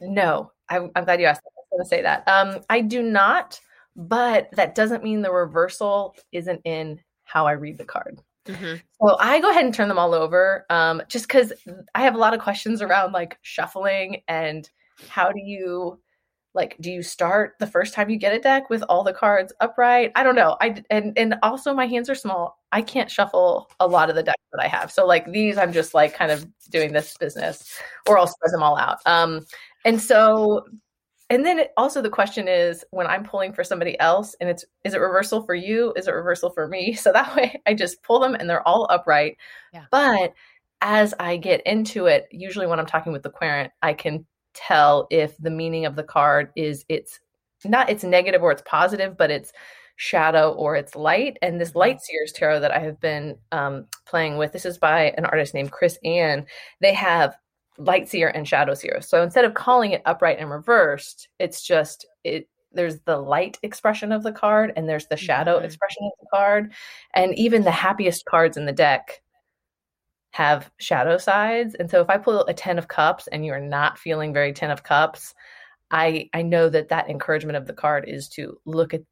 [0.00, 1.42] No, I, I'm glad you asked.
[1.76, 2.26] Going to say that.
[2.26, 3.60] Um, I do not,
[3.94, 8.22] but that doesn't mean the reversal isn't in how I read the card.
[8.46, 8.76] Mm-hmm.
[9.02, 11.52] So I go ahead and turn them all over, um, just because
[11.94, 14.68] I have a lot of questions around like shuffling and
[15.08, 16.00] how do you
[16.54, 19.52] like do you start the first time you get a deck with all the cards
[19.60, 23.68] upright i don't know i and and also my hands are small i can't shuffle
[23.78, 26.32] a lot of the decks that i have so like these i'm just like kind
[26.32, 29.44] of doing this business or i'll spread them all out um
[29.86, 30.66] and so,
[31.28, 34.64] and then it, also the question is when I'm pulling for somebody else and it's,
[34.84, 35.92] is it reversal for you?
[35.96, 36.96] Is it reversal for me?
[37.06, 39.36] So that way I just pull them and they're all upright.
[39.72, 39.84] Yeah.
[39.90, 40.34] But
[40.80, 45.06] as I get into it, usually when I'm talking with the querent, I can tell
[45.10, 47.20] if the meaning of the card is it's
[47.64, 49.52] not it's negative or it's positive, but it's
[49.96, 51.38] shadow or it's light.
[51.42, 51.78] And this mm-hmm.
[51.78, 55.54] light seers tarot that I have been um, playing with, this is by an artist
[55.54, 56.46] named Chris-Anne.
[56.80, 57.36] They have
[57.78, 59.00] light seer and shadow seer.
[59.00, 64.12] So instead of calling it upright and reversed, it's just it there's the light expression
[64.12, 65.64] of the card and there's the shadow mm-hmm.
[65.64, 66.72] expression of the card.
[67.14, 69.22] And even the happiest cards in the deck
[70.32, 71.74] have shadow sides.
[71.74, 74.70] And so if I pull a 10 of cups and you're not feeling very 10
[74.70, 75.34] of cups,
[75.90, 79.02] I I know that that encouragement of the card is to look at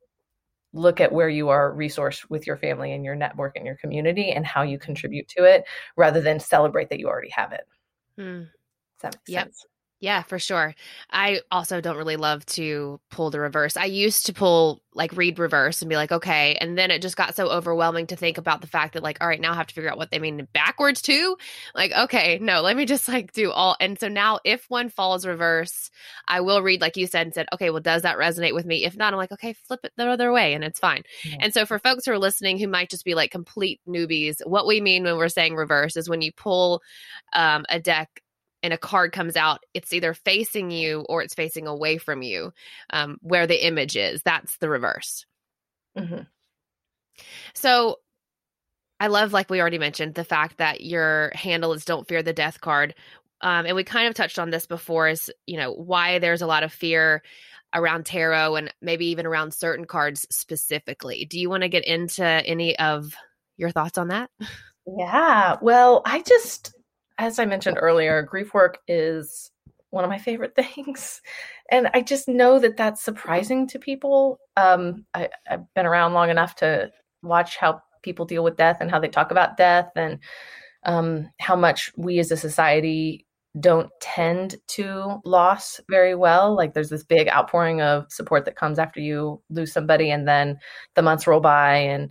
[0.74, 4.32] look at where you are resourced with your family and your network and your community
[4.32, 5.64] and how you contribute to it
[5.96, 7.64] rather than celebrate that you already have it.
[8.18, 8.40] Mm.
[8.42, 8.50] Does
[9.02, 9.44] that make yep.
[9.46, 9.66] sense?
[10.04, 10.74] Yeah, for sure.
[11.10, 13.74] I also don't really love to pull the reverse.
[13.74, 16.56] I used to pull like read reverse and be like, okay.
[16.60, 19.26] And then it just got so overwhelming to think about the fact that, like, all
[19.26, 21.38] right, now I have to figure out what they mean backwards too.
[21.74, 23.76] Like, okay, no, let me just like do all.
[23.80, 25.90] And so now if one falls reverse,
[26.28, 28.84] I will read, like you said, and said, okay, well, does that resonate with me?
[28.84, 31.02] If not, I'm like, okay, flip it the other way and it's fine.
[31.22, 31.38] Mm-hmm.
[31.40, 34.66] And so for folks who are listening who might just be like complete newbies, what
[34.66, 36.82] we mean when we're saying reverse is when you pull
[37.32, 38.20] um, a deck
[38.64, 42.52] and a card comes out, it's either facing you or it's facing away from you,
[42.90, 44.22] um, where the image is.
[44.22, 45.26] That's the reverse.
[45.96, 46.22] Mm-hmm.
[47.52, 47.98] So
[48.98, 52.32] I love, like we already mentioned, the fact that your handle is Don't Fear the
[52.32, 52.94] Death card.
[53.42, 56.46] Um, and we kind of touched on this before is, you know, why there's a
[56.46, 57.22] lot of fear
[57.74, 61.26] around tarot and maybe even around certain cards specifically.
[61.26, 63.14] Do you want to get into any of
[63.58, 64.30] your thoughts on that?
[64.86, 65.56] Yeah.
[65.60, 66.72] Well, I just
[67.18, 69.50] as I mentioned earlier, grief work is
[69.90, 71.22] one of my favorite things.
[71.70, 74.38] And I just know that that's surprising to people.
[74.56, 76.90] Um, I, have been around long enough to
[77.22, 80.18] watch how people deal with death and how they talk about death and
[80.84, 83.26] um, how much we as a society
[83.58, 86.54] don't tend to loss very well.
[86.54, 90.58] Like there's this big outpouring of support that comes after you lose somebody, and then
[90.94, 92.10] the months roll by and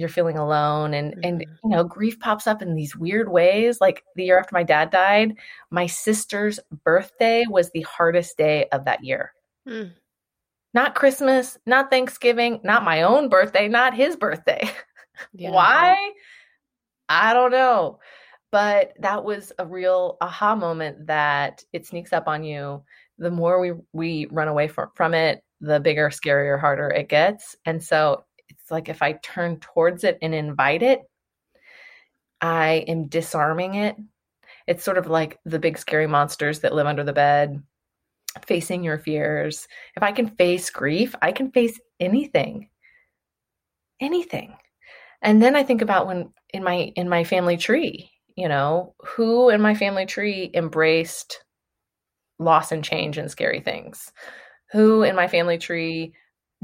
[0.00, 1.20] you're feeling alone and mm-hmm.
[1.24, 4.62] and you know grief pops up in these weird ways like the year after my
[4.62, 5.34] dad died
[5.70, 9.32] my sister's birthday was the hardest day of that year
[9.68, 9.92] mm.
[10.72, 14.68] not christmas not thanksgiving not my own birthday not his birthday
[15.34, 15.50] yeah.
[15.50, 16.12] why
[17.10, 17.98] i don't know
[18.50, 22.82] but that was a real aha moment that it sneaks up on you
[23.18, 27.54] the more we we run away from, from it the bigger scarier harder it gets
[27.66, 28.24] and so
[28.70, 31.02] like if I turn towards it and invite it,
[32.40, 33.96] I am disarming it.
[34.66, 37.62] It's sort of like the big scary monsters that live under the bed,
[38.46, 39.66] facing your fears.
[39.96, 42.68] If I can face grief, I can face anything.
[44.00, 44.56] Anything.
[45.22, 49.50] And then I think about when in my in my family tree, you know, who
[49.50, 51.44] in my family tree embraced
[52.38, 54.10] loss and change and scary things?
[54.72, 56.14] Who in my family tree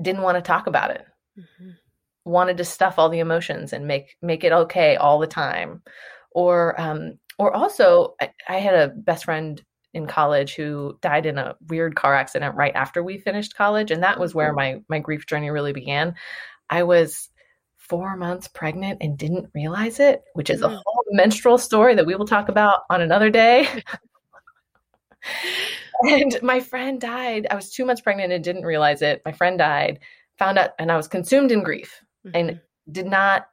[0.01, 1.05] didn't want to talk about it?
[1.39, 1.71] Mm-hmm
[2.27, 5.83] wanted to stuff all the emotions and make make it okay all the time
[6.33, 9.63] or um or also I, I, had a best friend
[9.97, 13.91] in college who died in a weird car accident right after we finished college.
[13.91, 16.15] And that was where my, my grief journey really began.
[16.69, 17.31] I was
[17.79, 20.83] four months pregnant and didn't realize it, which is a mm.
[20.85, 23.69] whole menstrual story that we will talk about on another day.
[26.03, 27.47] and my friend died.
[27.51, 29.23] I was two months pregnant and didn't realize it.
[29.25, 30.01] My friend died,
[30.39, 32.37] found out, and I was consumed in grief mm-hmm.
[32.37, 32.61] and
[32.91, 33.49] did not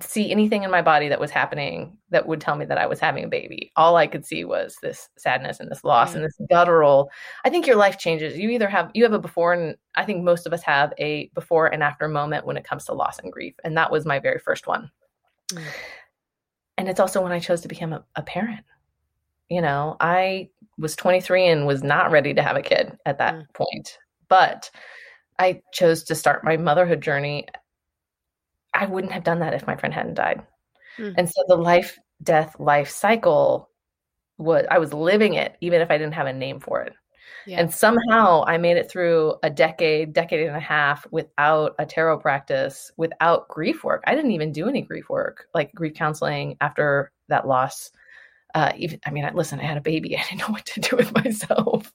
[0.00, 2.98] see anything in my body that was happening that would tell me that I was
[2.98, 3.70] having a baby.
[3.76, 7.10] All I could see was this sadness and this loss and this guttural.
[7.44, 8.36] I think your life changes.
[8.36, 11.30] You either have you have a before and I think most of us have a
[11.32, 13.54] before and after moment when it comes to loss and grief.
[13.62, 14.90] And that was my very first one.
[15.52, 15.62] Mm.
[16.76, 18.64] And it's also when I chose to become a, a, parent.
[19.48, 23.34] You know, I was 23 and was not ready to have a kid at that
[23.34, 23.46] mm.
[23.54, 23.98] point.
[24.28, 24.70] But
[25.38, 27.46] I chose to start my motherhood journey
[28.78, 30.42] I wouldn't have done that if my friend hadn't died.
[30.98, 31.14] Mm.
[31.18, 33.70] And so the life, death, life cycle
[34.38, 36.94] was, I was living it, even if I didn't have a name for it.
[37.46, 37.60] Yeah.
[37.60, 42.18] And somehow I made it through a decade, decade and a half without a tarot
[42.18, 44.04] practice, without grief work.
[44.06, 47.90] I didn't even do any grief work, like grief counseling after that loss.
[48.54, 50.16] Uh, even I mean, I, listen, I had a baby.
[50.18, 51.92] I didn't know what to do with myself.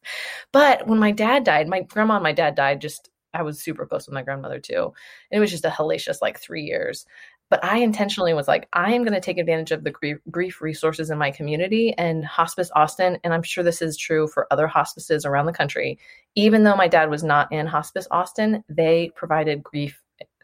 [0.51, 3.85] But when my dad died, my grandma and my dad died just I was super
[3.85, 4.93] close with my grandmother too.
[5.31, 7.05] And it was just a hellacious like three years.
[7.49, 10.61] But I intentionally was like, I am going to take advantage of the grief, grief
[10.61, 13.19] resources in my community and Hospice Austin.
[13.23, 15.99] And I'm sure this is true for other hospices around the country.
[16.35, 20.01] Even though my dad was not in Hospice Austin, they provided grief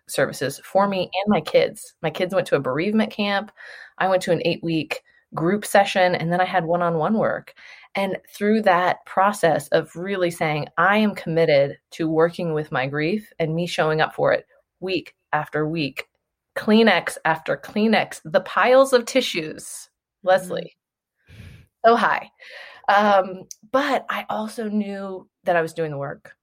[0.07, 1.95] services for me and my kids.
[2.01, 3.51] My kids went to a bereavement camp.
[3.97, 5.01] I went to an eight week
[5.35, 7.53] group session and then I had one on one work.
[7.95, 13.31] And through that process of really saying, I am committed to working with my grief
[13.39, 14.45] and me showing up for it
[14.79, 16.05] week after week,
[16.57, 19.89] Kleenex after Kleenex, the piles of tissues,
[20.23, 20.75] Leslie,
[21.29, 21.43] mm-hmm.
[21.85, 22.29] so high.
[22.87, 26.35] Um, but I also knew that I was doing the work.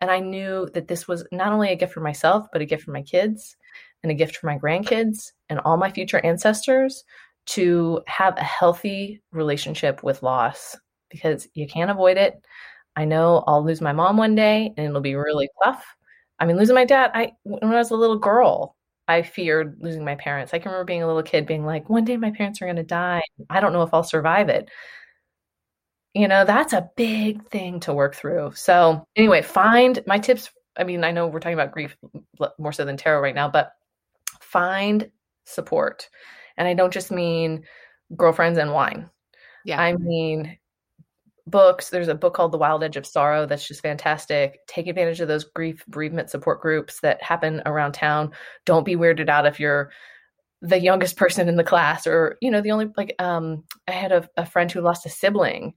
[0.00, 2.82] And I knew that this was not only a gift for myself, but a gift
[2.82, 3.56] for my kids
[4.02, 7.04] and a gift for my grandkids and all my future ancestors
[7.46, 10.76] to have a healthy relationship with loss
[11.10, 12.34] because you can't avoid it.
[12.96, 15.84] I know I'll lose my mom one day and it'll be really tough.
[16.38, 18.76] I mean, losing my dad, I when I was a little girl,
[19.08, 20.54] I feared losing my parents.
[20.54, 22.76] I can remember being a little kid being like, one day my parents are going
[22.76, 23.22] to die.
[23.50, 24.70] I don't know if I'll survive it.
[26.14, 28.52] You know, that's a big thing to work through.
[28.54, 30.50] So, anyway, find my tips.
[30.76, 31.96] I mean, I know we're talking about grief
[32.58, 33.72] more so than tarot right now, but
[34.40, 35.10] find
[35.46, 36.08] support.
[36.56, 37.64] And I don't just mean
[38.16, 39.08] girlfriends and wine.
[39.64, 39.80] Yeah.
[39.80, 40.58] I mean
[41.46, 41.90] books.
[41.90, 44.60] There's a book called The Wild Edge of Sorrow that's just fantastic.
[44.66, 48.32] Take advantage of those grief bereavement support groups that happen around town.
[48.64, 49.90] Don't be weirded out if you're
[50.60, 54.12] the youngest person in the class or, you know, the only like um I had
[54.12, 55.74] a, a friend who lost a sibling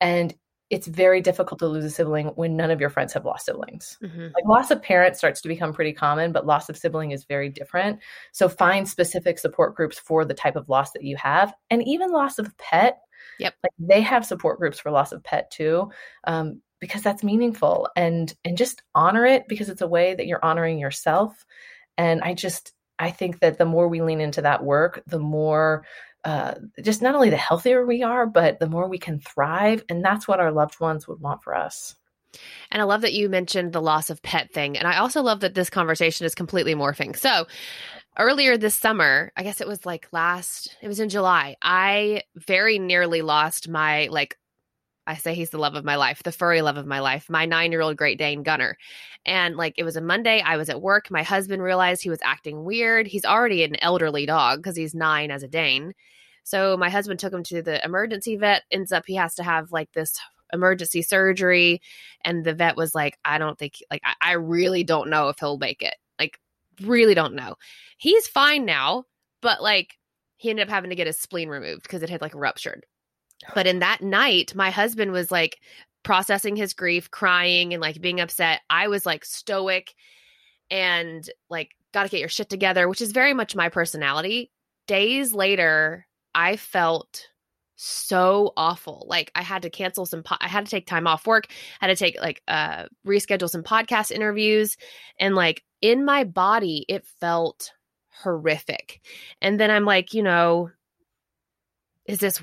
[0.00, 0.34] and
[0.68, 3.98] it's very difficult to lose a sibling when none of your friends have lost siblings.
[4.02, 4.28] Mm-hmm.
[4.34, 7.48] Like loss of parents starts to become pretty common, but loss of sibling is very
[7.48, 8.00] different.
[8.32, 12.10] So find specific support groups for the type of loss that you have, and even
[12.10, 12.98] loss of pet.
[13.38, 15.90] Yep, like they have support groups for loss of pet too,
[16.24, 20.44] um, because that's meaningful and and just honor it because it's a way that you're
[20.44, 21.46] honoring yourself.
[21.96, 25.84] And I just I think that the more we lean into that work, the more
[26.26, 29.84] uh, just not only the healthier we are, but the more we can thrive.
[29.88, 31.94] And that's what our loved ones would want for us.
[32.72, 34.76] And I love that you mentioned the loss of pet thing.
[34.76, 37.16] And I also love that this conversation is completely morphing.
[37.16, 37.46] So,
[38.18, 42.80] earlier this summer, I guess it was like last, it was in July, I very
[42.80, 44.36] nearly lost my like
[45.06, 47.46] I say he's the love of my life, the furry love of my life, my
[47.46, 48.76] nine year old Great Dane Gunner.
[49.24, 51.08] And like it was a Monday, I was at work.
[51.08, 53.06] My husband realized he was acting weird.
[53.06, 55.94] He's already an elderly dog because he's nine as a Dane.
[56.46, 58.62] So my husband took him to the emergency vet.
[58.70, 60.16] Ends up he has to have like this
[60.52, 61.82] emergency surgery,
[62.24, 65.40] and the vet was like, "I don't think like I, I really don't know if
[65.40, 65.96] he'll make it.
[66.20, 66.38] Like,
[66.80, 67.56] really don't know.
[67.98, 69.04] He's fine now,
[69.42, 69.98] but like."
[70.38, 72.84] He ended up having to get his spleen removed because it had like ruptured.
[73.54, 75.58] But in that night, my husband was like
[76.02, 78.60] processing his grief, crying and like being upset.
[78.68, 79.94] I was like stoic
[80.70, 84.52] and like got to get your shit together, which is very much my personality.
[84.86, 87.28] Days later, I felt
[87.76, 89.06] so awful.
[89.08, 91.48] Like I had to cancel some po- I had to take time off work,
[91.80, 94.76] had to take like uh reschedule some podcast interviews
[95.18, 97.72] and like in my body it felt
[98.22, 99.00] horrific.
[99.40, 100.70] And then I'm like, you know,
[102.06, 102.42] is this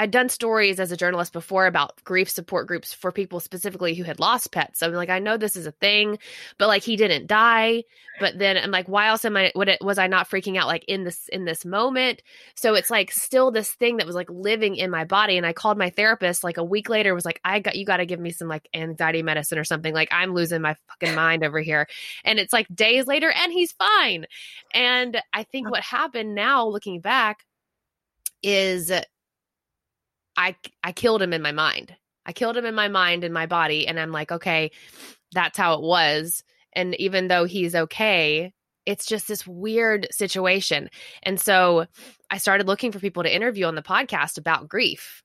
[0.00, 4.02] I'd done stories as a journalist before about grief support groups for people specifically who
[4.02, 4.80] had lost pets.
[4.80, 6.18] So I'm like, I know this is a thing,
[6.56, 7.84] but like he didn't die.
[8.18, 9.52] But then I'm like, why else am I?
[9.54, 12.22] What was I not freaking out like in this in this moment?
[12.54, 15.36] So it's like still this thing that was like living in my body.
[15.36, 17.14] And I called my therapist like a week later.
[17.14, 19.92] Was like, I got you got to give me some like anxiety medicine or something.
[19.92, 21.86] Like I'm losing my fucking mind over here.
[22.24, 24.24] And it's like days later, and he's fine.
[24.72, 27.44] And I think what happened now, looking back,
[28.42, 28.90] is
[30.36, 31.94] I I killed him in my mind.
[32.26, 34.70] I killed him in my mind and my body and I'm like, okay,
[35.32, 36.44] that's how it was.
[36.72, 38.52] And even though he's okay,
[38.86, 40.88] it's just this weird situation.
[41.22, 41.86] And so
[42.30, 45.22] I started looking for people to interview on the podcast about grief.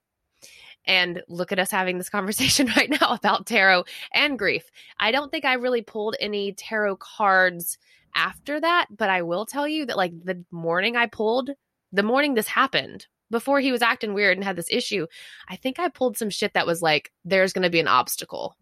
[0.88, 4.70] And look at us having this conversation right now about tarot and grief.
[4.99, 7.78] I don't think I really pulled any tarot cards
[8.16, 11.49] after that, but I will tell you that like the morning I pulled,
[11.91, 15.07] the morning this happened, before he was acting weird and had this issue,
[15.47, 18.55] I think I pulled some shit that was like, there's going to be an obstacle.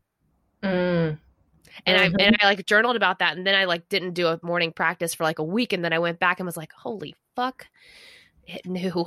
[0.62, 1.18] Mm.
[1.86, 2.16] And mm-hmm.
[2.20, 4.72] I and I like journaled about that, and then I like didn't do a morning
[4.72, 7.68] practice for like a week, and then I went back and was like, "Holy fuck,
[8.46, 9.06] it knew."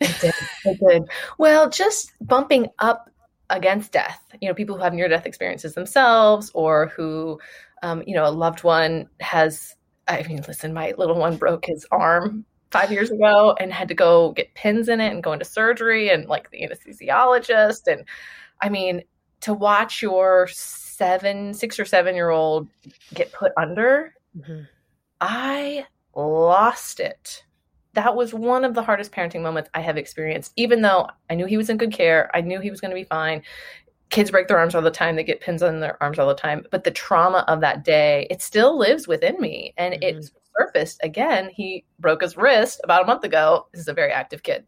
[0.00, 0.34] it did.
[0.64, 1.02] It did.
[1.38, 3.10] Well, just bumping up
[3.50, 4.20] against death.
[4.40, 7.40] You know, people who have near death experiences themselves, or who,
[7.82, 9.74] um, you know, a loved one has.
[10.06, 12.44] I mean, listen, my little one broke his arm
[12.74, 16.10] five years ago and had to go get pins in it and go into surgery
[16.10, 17.86] and like the anesthesiologist.
[17.86, 18.04] And
[18.60, 19.02] I mean,
[19.42, 22.66] to watch your seven, six or seven year old
[23.14, 24.62] get put under, mm-hmm.
[25.20, 27.44] I lost it.
[27.92, 31.46] That was one of the hardest parenting moments I have experienced, even though I knew
[31.46, 32.28] he was in good care.
[32.34, 33.42] I knew he was going to be fine
[34.10, 36.34] kids break their arms all the time they get pins on their arms all the
[36.34, 40.18] time but the trauma of that day it still lives within me and mm-hmm.
[40.18, 44.12] it surfaced again he broke his wrist about a month ago this is a very
[44.12, 44.64] active kid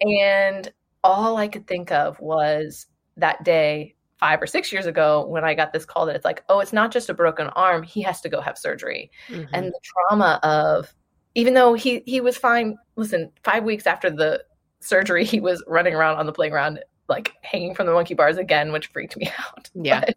[0.00, 0.72] and
[1.04, 2.86] all i could think of was
[3.16, 6.44] that day five or six years ago when i got this call that it's like
[6.48, 9.52] oh it's not just a broken arm he has to go have surgery mm-hmm.
[9.54, 10.94] and the trauma of
[11.34, 14.42] even though he he was fine listen five weeks after the
[14.80, 18.72] surgery he was running around on the playground like hanging from the monkey bars again,
[18.72, 19.70] which freaked me out.
[19.74, 20.00] Yeah.
[20.00, 20.16] But,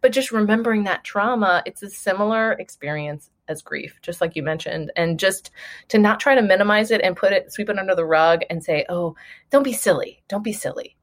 [0.00, 4.92] but just remembering that trauma, it's a similar experience as grief, just like you mentioned.
[4.96, 5.50] And just
[5.88, 8.62] to not try to minimize it and put it, sweep it under the rug and
[8.62, 9.14] say, oh,
[9.50, 10.22] don't be silly.
[10.28, 10.96] Don't be silly.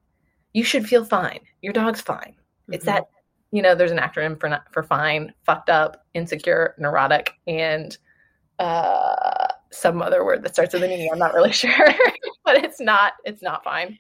[0.54, 1.40] You should feel fine.
[1.62, 2.36] Your dog's fine.
[2.36, 2.74] Mm-hmm.
[2.74, 3.08] It's that,
[3.52, 7.98] you know, there's an acronym for, not, for fine, fucked up, insecure, neurotic, and
[8.60, 11.10] uh, some other word that starts with an E.
[11.12, 11.94] I'm not really sure,
[12.46, 13.98] but it's not, it's not fine.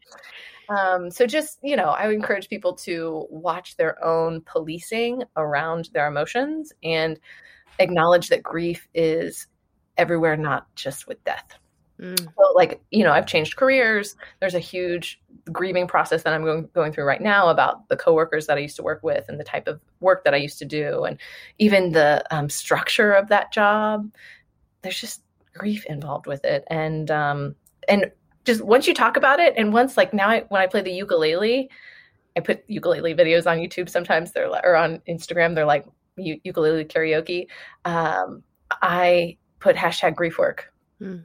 [0.69, 5.89] Um, so just, you know, I would encourage people to watch their own policing around
[5.93, 7.19] their emotions and
[7.79, 9.47] acknowledge that grief is
[9.97, 11.57] everywhere, not just with death.
[11.99, 12.19] Mm.
[12.19, 14.15] So, like, you know, I've changed careers.
[14.39, 15.21] There's a huge
[15.51, 18.75] grieving process that I'm going, going through right now about the coworkers that I used
[18.77, 21.19] to work with and the type of work that I used to do, and
[21.59, 24.11] even the um, structure of that job.
[24.81, 25.21] There's just
[25.53, 27.55] grief involved with it, and um,
[27.87, 28.11] and
[28.43, 30.91] just once you talk about it, and once like now, I, when I play the
[30.91, 31.69] ukulele,
[32.35, 33.87] I put ukulele videos on YouTube.
[33.87, 35.55] Sometimes they're or on Instagram.
[35.55, 35.85] They're like
[36.17, 37.47] u- ukulele karaoke.
[37.85, 38.43] Um,
[38.81, 40.71] I put hashtag grief work.
[40.99, 41.19] Hmm.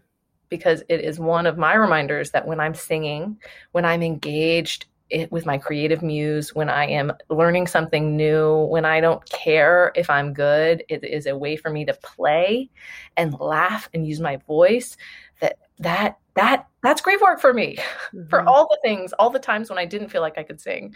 [0.49, 3.37] Because it is one of my reminders that when I'm singing,
[3.73, 8.85] when I'm engaged it, with my creative muse, when I am learning something new, when
[8.85, 12.71] I don't care if I'm good, it is a way for me to play
[13.17, 14.97] and laugh and use my voice.
[15.41, 17.77] That that that that's grave work for me
[18.15, 18.29] mm-hmm.
[18.29, 20.95] for all the things all the times when i didn't feel like i could sing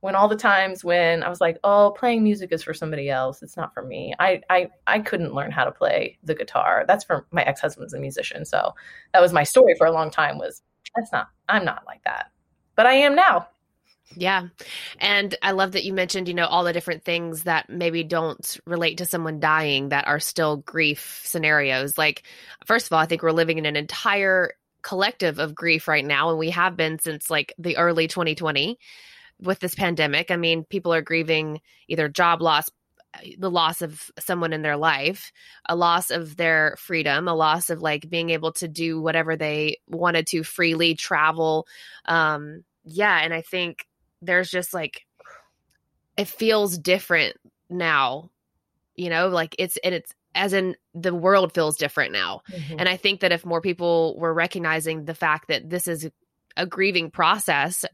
[0.00, 3.42] when all the times when i was like oh playing music is for somebody else
[3.42, 4.14] it's not for me.
[4.18, 7.98] I i, I couldn't learn how to play the guitar that's for my ex-husband's a
[7.98, 8.74] musician so
[9.12, 10.62] that was my story for a long time was
[10.96, 12.30] that's not i'm not like that.
[12.76, 13.48] But i am now
[14.16, 14.48] yeah.
[14.98, 18.58] And I love that you mentioned, you know, all the different things that maybe don't
[18.66, 21.98] relate to someone dying that are still grief scenarios.
[21.98, 22.22] Like,
[22.66, 24.52] first of all, I think we're living in an entire
[24.84, 28.78] collective of grief right now and we have been since like the early 2020
[29.40, 31.58] with this pandemic i mean people are grieving
[31.88, 32.68] either job loss
[33.38, 35.32] the loss of someone in their life
[35.68, 39.78] a loss of their freedom a loss of like being able to do whatever they
[39.88, 41.66] wanted to freely travel
[42.04, 43.86] um yeah and i think
[44.24, 45.06] there's just like
[46.16, 47.36] it feels different
[47.70, 48.30] now
[48.96, 52.42] you know like it's and it's as in the world feels different now.
[52.50, 52.76] Mm-hmm.
[52.78, 56.08] And I think that if more people were recognizing the fact that this is
[56.56, 57.84] a grieving process,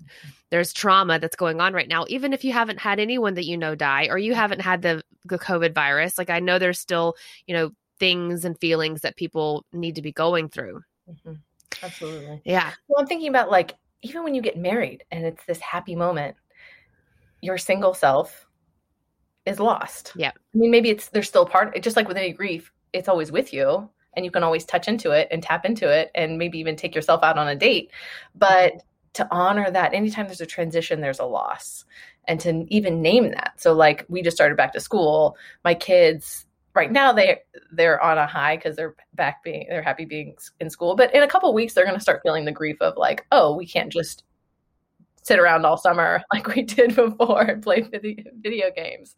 [0.51, 3.57] there's trauma that's going on right now, even if you haven't had anyone that you
[3.57, 7.17] know die or you haven't had the, the COVID virus, like I know there's still,
[7.47, 10.83] you know, things and feelings that people need to be going through.
[11.09, 11.35] Mm-hmm.
[11.83, 12.43] Absolutely.
[12.45, 12.71] Yeah.
[12.89, 16.37] Well, I'm thinking about like even when you get married and it's this happy moment,
[17.41, 18.47] your single self
[19.47, 20.13] is lost.
[20.17, 20.31] Yeah.
[20.31, 23.53] I mean, maybe it's there's still part just like with any grief, it's always with
[23.53, 26.77] you and you can always touch into it and tap into it and maybe even
[26.77, 27.91] take yourself out on a date.
[28.35, 28.83] But
[29.15, 31.85] to honor that anytime there's a transition, there's a loss.
[32.27, 33.55] And to even name that.
[33.57, 35.37] So like we just started back to school.
[35.65, 37.39] My kids right now they
[37.73, 41.23] they're on a high because they're back being they're happy being in school but in
[41.23, 43.93] a couple weeks they're going to start feeling the grief of like oh we can't
[43.93, 44.25] just
[45.23, 49.17] sit around all summer like we did before and play video, video games.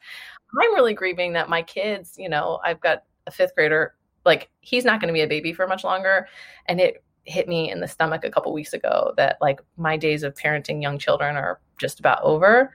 [0.61, 3.95] I'm really grieving that my kids you know i've got a fifth grader
[4.25, 6.29] like he's not going to be a baby for much longer
[6.67, 10.23] and it hit me in the stomach a couple weeks ago that like my days
[10.23, 12.73] of parenting young children are just about over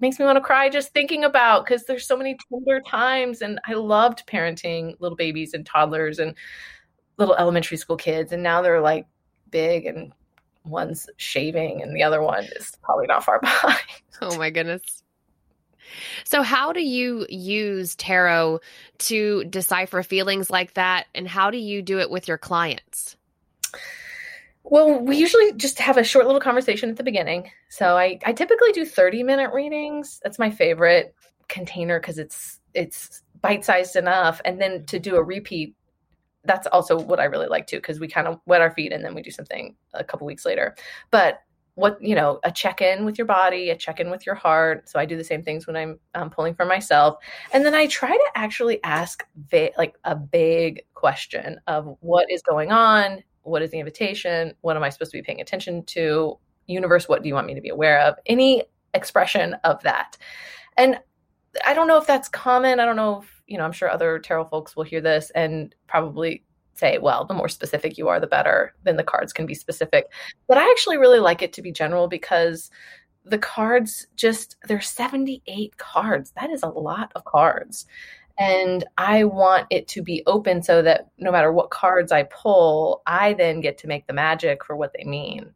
[0.00, 3.60] makes me want to cry just thinking about because there's so many tender times and
[3.66, 6.34] I loved parenting little babies and toddlers and
[7.18, 9.06] little elementary school kids and now they're like
[9.50, 10.12] big and
[10.64, 13.78] one's shaving and the other one is probably not far behind.
[14.20, 15.02] Oh my goodness.
[16.24, 18.60] So, how do you use tarot
[18.98, 21.06] to decipher feelings like that?
[21.14, 23.16] And how do you do it with your clients?
[24.64, 27.50] Well, we usually just have a short little conversation at the beginning.
[27.68, 30.20] So I, I typically do 30 minute readings.
[30.22, 31.14] That's my favorite
[31.48, 34.40] container because it's it's bite sized enough.
[34.44, 35.74] And then to do a repeat,
[36.44, 39.04] that's also what I really like too, because we kind of wet our feet and
[39.04, 40.76] then we do something a couple weeks later.
[41.10, 41.42] But
[41.74, 45.06] what you know a check-in with your body a check-in with your heart so i
[45.06, 47.16] do the same things when i'm um, pulling for myself
[47.52, 52.42] and then i try to actually ask va- like a big question of what is
[52.42, 54.54] going on what is the invitation?
[54.60, 56.38] What am i supposed to be paying attention to?
[56.66, 58.16] Universe what do you want me to be aware of?
[58.26, 58.64] Any
[58.94, 60.16] expression of that.
[60.76, 60.98] And
[61.66, 62.80] i don't know if that's common.
[62.80, 65.74] I don't know if you know i'm sure other tarot folks will hear this and
[65.86, 69.54] probably say well the more specific you are the better then the cards can be
[69.54, 70.06] specific.
[70.48, 72.70] But i actually really like it to be general because
[73.24, 76.32] the cards just there's 78 cards.
[76.40, 77.86] That is a lot of cards
[78.38, 83.02] and I want it to be open so that no matter what cards I pull,
[83.06, 85.52] I then get to make the magic for what they mean.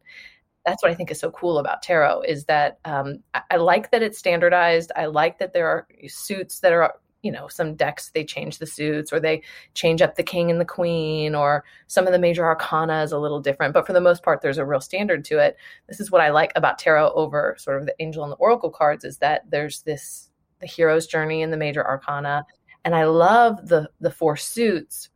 [0.65, 3.91] That's what I think is so cool about tarot is that um, I, I like
[3.91, 4.91] that it's standardized.
[4.95, 8.65] I like that there are suits that are you know some decks they change the
[8.65, 9.41] suits or they
[9.73, 13.17] change up the king and the queen or some of the major arcana is a
[13.17, 15.57] little different but for the most part there's a real standard to it
[15.87, 18.69] this is what i like about tarot over sort of the angel and the oracle
[18.69, 22.45] cards is that there's this the hero's journey and the major arcana
[22.87, 25.09] and I love the the four suits.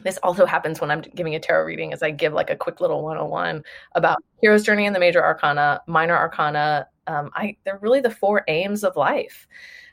[0.00, 2.82] This also happens when I'm giving a tarot reading, as I give like a quick
[2.82, 6.86] little 101 about hero's journey and the major arcana, minor arcana.
[7.06, 9.48] Um, I they're really the four aims of life,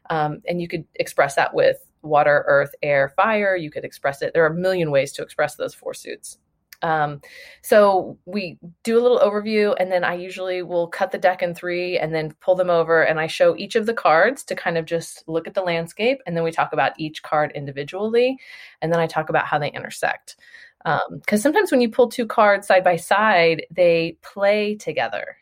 [0.09, 3.55] um, and you could express that with water, earth, air, fire.
[3.55, 4.34] You could express it.
[4.34, 6.38] There are a million ways to express those four suits.
[6.86, 7.20] Um,
[7.64, 11.56] so we do a little overview, and then I usually will cut the deck in
[11.56, 14.78] three and then pull them over, and I show each of the cards to kind
[14.78, 18.38] of just look at the landscape, and then we talk about each card individually,
[18.84, 20.36] and then I talk about how they intersect.
[20.84, 25.38] Because um, sometimes when you pull two cards side by side, they play together,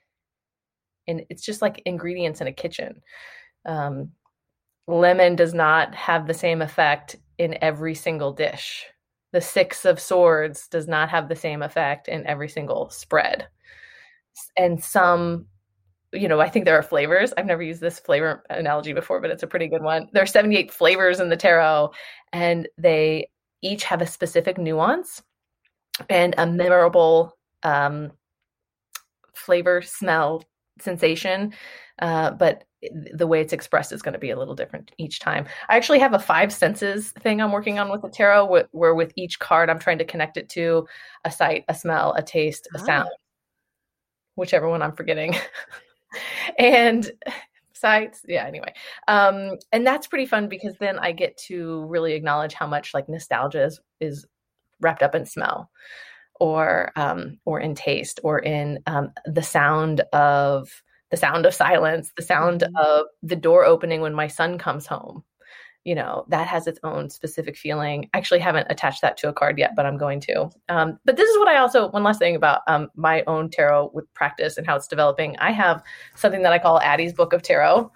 [1.09, 3.01] and it's just like ingredients in a kitchen.
[3.65, 4.11] Um,
[4.87, 8.85] lemon does not have the same effect in every single dish
[9.33, 13.47] the six of swords does not have the same effect in every single spread.
[14.55, 15.47] And some
[16.15, 17.33] you know i think there are flavors.
[17.35, 20.07] I've never used this flavor analogy before but it's a pretty good one.
[20.13, 21.91] There are 78 flavors in the tarot
[22.31, 23.27] and they
[23.61, 25.23] each have a specific nuance
[26.09, 28.11] and a memorable um,
[29.33, 30.43] flavor smell
[30.79, 31.53] sensation
[31.99, 32.63] uh, but
[33.13, 35.45] the way it's expressed is going to be a little different each time.
[35.69, 38.95] I actually have a five senses thing I'm working on with the tarot, where, where
[38.95, 40.87] with each card I'm trying to connect it to
[41.25, 42.85] a sight, a smell, a taste, a ah.
[42.85, 43.09] sound,
[44.35, 45.35] whichever one I'm forgetting.
[46.59, 47.11] and
[47.73, 48.45] sights, yeah.
[48.45, 48.73] Anyway,
[49.07, 53.09] um, and that's pretty fun because then I get to really acknowledge how much like
[53.09, 54.25] nostalgia is, is
[54.79, 55.69] wrapped up in smell
[56.39, 60.69] or um, or in taste or in um, the sound of
[61.13, 62.75] the sound of silence, the sound mm-hmm.
[62.75, 65.23] of the door opening when my son comes home.
[65.83, 68.09] You know, that has its own specific feeling.
[68.15, 70.49] I actually haven't attached that to a card yet, but I'm going to.
[70.69, 73.91] Um, but this is what I also, one last thing about um, my own tarot
[73.93, 75.37] with practice and how it's developing.
[75.37, 75.83] I have
[76.15, 77.91] something that I call Addie's Book of Tarot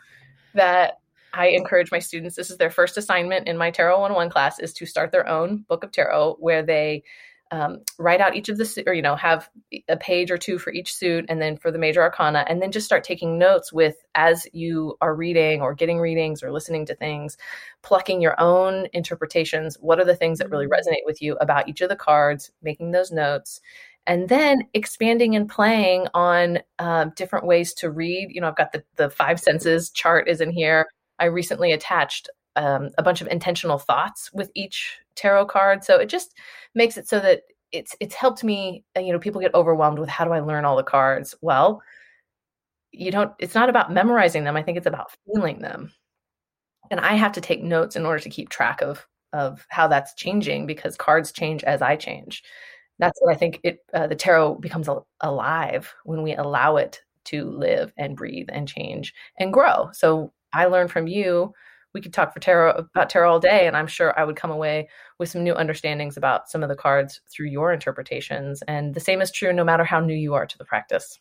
[0.53, 0.99] that
[1.34, 2.36] I encourage my students.
[2.36, 5.65] This is their first assignment in my Tarot 101 class is to start their own
[5.68, 7.03] book of tarot where they
[7.52, 9.50] um, write out each of the or you know have
[9.88, 12.72] a page or two for each suit and then for the major arcana and then
[12.72, 16.95] just start taking notes with as you are reading or getting readings or listening to
[16.95, 17.38] things
[17.82, 20.89] plucking your own interpretations what are the things that really mm-hmm.
[20.89, 23.62] resonate with you about each of the cards making those notes
[24.08, 28.30] and then expanding and playing on uh, different ways to read.
[28.32, 30.88] You know, I've got the, the five senses chart is in here.
[31.20, 35.84] I recently attached um, a bunch of intentional thoughts with each tarot card.
[35.84, 36.36] So it just
[36.76, 38.84] makes it so that it's it's helped me.
[38.97, 41.36] Uh, you know, people get overwhelmed with how do I learn all the cards?
[41.41, 41.82] Well,
[42.91, 43.32] you don't.
[43.39, 44.58] It's not about memorizing them.
[44.58, 45.91] I think it's about feeling them.
[46.89, 50.16] And I have to take notes in order to keep track of of how that's
[50.16, 52.43] changing because cards change as I change.
[52.99, 57.01] That's what I think it uh, the tarot becomes al- alive when we allow it
[57.26, 59.89] to live and breathe and change and grow.
[59.93, 61.53] So I learned from you
[61.98, 64.52] we could talk for tarot about tarot all day, and I'm sure I would come
[64.52, 64.88] away
[65.18, 68.62] with some new understandings about some of the cards through your interpretations.
[68.68, 71.20] And the same is true no matter how new you are to the practice.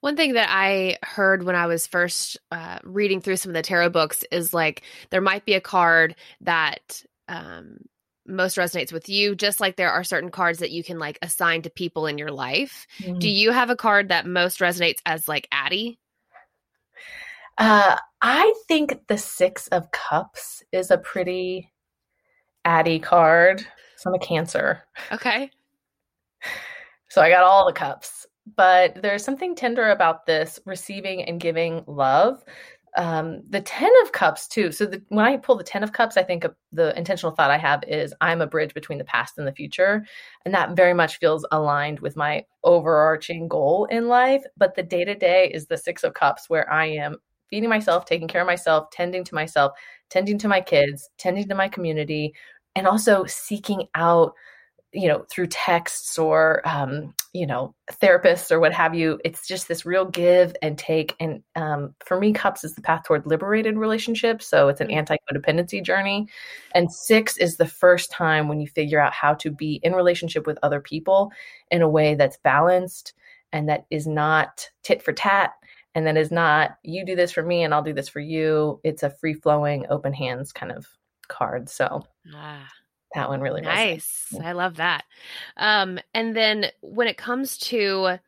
[0.00, 3.62] One thing that I heard when I was first uh, reading through some of the
[3.62, 7.76] tarot books is like there might be a card that um,
[8.26, 11.62] most resonates with you, just like there are certain cards that you can like assign
[11.62, 12.88] to people in your life.
[12.98, 13.20] Mm-hmm.
[13.20, 16.00] Do you have a card that most resonates as like Addie?
[17.58, 21.72] Uh, I think the Six of Cups is a pretty
[22.64, 23.66] Addie card.
[23.96, 24.82] So I'm a Cancer.
[25.10, 25.50] Okay.
[27.08, 28.26] So I got all the cups,
[28.56, 32.42] but there's something tender about this receiving and giving love.
[32.96, 34.72] Um, the Ten of Cups, too.
[34.72, 37.58] So the, when I pull the Ten of Cups, I think the intentional thought I
[37.58, 40.06] have is I'm a bridge between the past and the future.
[40.44, 44.42] And that very much feels aligned with my overarching goal in life.
[44.56, 47.16] But the day to day is the Six of Cups, where I am
[47.52, 49.72] feeding myself, taking care of myself, tending to myself,
[50.08, 52.32] tending to my kids, tending to my community,
[52.74, 54.32] and also seeking out,
[54.94, 59.20] you know, through texts or, um, you know, therapists or what have you.
[59.22, 61.14] It's just this real give and take.
[61.20, 64.46] And um, for me, cups is the path toward liberated relationships.
[64.46, 64.98] So it's an mm-hmm.
[64.98, 66.28] anti codependency journey.
[66.74, 70.46] And six is the first time when you figure out how to be in relationship
[70.46, 71.30] with other people
[71.70, 73.12] in a way that's balanced
[73.52, 75.52] and that is not tit for tat
[75.94, 78.80] and that is not you do this for me and I'll do this for you.
[78.84, 80.86] It's a free flowing, open hands kind of
[81.28, 81.68] card.
[81.68, 82.68] So ah,
[83.14, 84.34] that one really nice.
[84.42, 85.04] I love that.
[85.56, 88.18] Um, and then when it comes to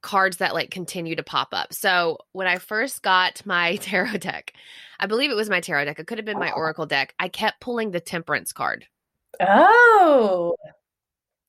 [0.00, 1.72] cards that like continue to pop up.
[1.72, 4.52] So when I first got my tarot deck,
[5.00, 5.98] I believe it was my tarot deck.
[5.98, 7.14] It could have been my oracle deck.
[7.18, 8.86] I kept pulling the temperance card.
[9.40, 10.56] Oh.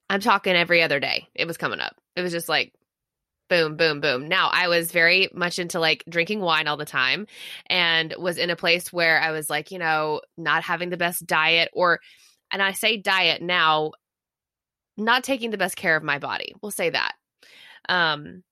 [0.09, 1.27] I'm talking every other day.
[1.35, 1.95] It was coming up.
[2.15, 2.73] It was just like
[3.49, 4.27] boom, boom, boom.
[4.27, 7.27] Now, I was very much into like drinking wine all the time
[7.67, 11.25] and was in a place where I was like, you know, not having the best
[11.25, 11.99] diet or,
[12.51, 13.91] and I say diet now,
[14.97, 16.53] not taking the best care of my body.
[16.61, 17.13] We'll say that.
[17.87, 18.43] Um,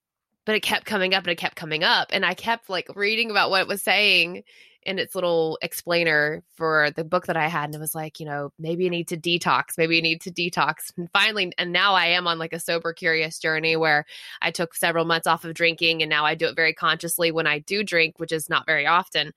[0.48, 2.08] but it kept coming up and it kept coming up.
[2.14, 4.44] And I kept like reading about what it was saying
[4.82, 7.66] in its little explainer for the book that I had.
[7.66, 10.32] And it was like, you know, maybe you need to detox, maybe you need to
[10.32, 10.94] detox.
[10.96, 14.06] And finally, and now I am on like a sober, curious journey where
[14.42, 17.46] I took several months off of drinking and now I do it very consciously when
[17.46, 19.34] I do drink, which is not very often.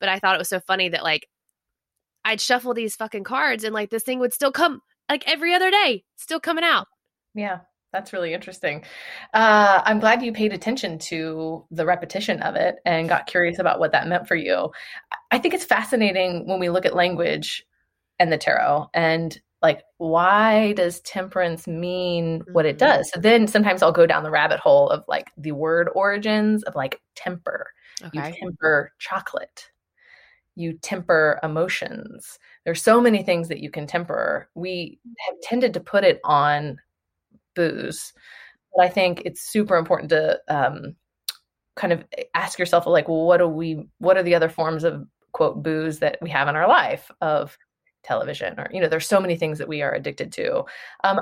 [0.00, 1.28] But I thought it was so funny that like
[2.24, 5.70] I'd shuffle these fucking cards and like this thing would still come like every other
[5.70, 6.86] day, still coming out.
[7.34, 7.58] Yeah.
[7.94, 8.82] That's really interesting.
[9.32, 13.78] Uh, I'm glad you paid attention to the repetition of it and got curious about
[13.78, 14.72] what that meant for you.
[15.30, 17.64] I think it's fascinating when we look at language
[18.18, 22.86] and the tarot and like why does temperance mean what it mm-hmm.
[22.86, 26.62] does so then sometimes i'll go down the rabbit hole of like the word origins
[26.64, 27.66] of like temper
[28.04, 28.28] okay.
[28.28, 29.70] you temper chocolate
[30.54, 35.80] you temper emotions there's so many things that you can temper we have tended to
[35.80, 36.78] put it on
[37.54, 38.12] booze.
[38.76, 40.96] But I think it's super important to um,
[41.76, 43.88] kind of ask yourself, like, well, what do we?
[43.98, 47.58] What are the other forms of quote booze that we have in our life of
[48.04, 50.62] television or you know there's so many things that we are addicted to
[51.02, 51.18] um,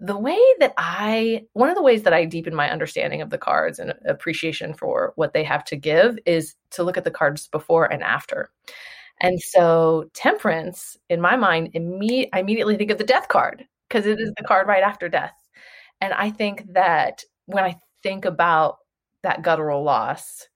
[0.00, 3.38] the way that i one of the ways that i deepen my understanding of the
[3.38, 7.48] cards and appreciation for what they have to give is to look at the cards
[7.48, 8.50] before and after
[9.20, 14.06] and so temperance in my mind imme- i immediately think of the death card because
[14.06, 15.34] it is the card right after death
[16.02, 18.78] and I think that when I think about
[19.22, 20.48] that guttural loss,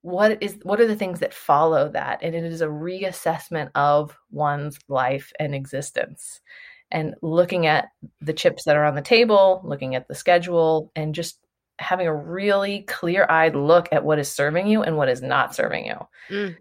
[0.00, 2.20] what is what are the things that follow that?
[2.22, 6.40] And it is a reassessment of one's life and existence.
[6.90, 7.88] And looking at
[8.22, 11.40] the chips that are on the table, looking at the schedule, and just
[11.78, 15.54] having a really clear eyed look at what is serving you and what is not
[15.54, 15.96] serving you.
[16.30, 16.56] Mm.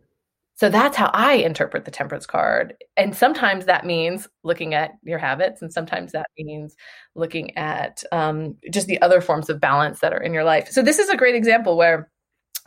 [0.55, 2.75] So that's how I interpret the temperance card.
[2.95, 6.75] And sometimes that means looking at your habits, and sometimes that means
[7.15, 10.69] looking at um, just the other forms of balance that are in your life.
[10.69, 12.11] So this is a great example where,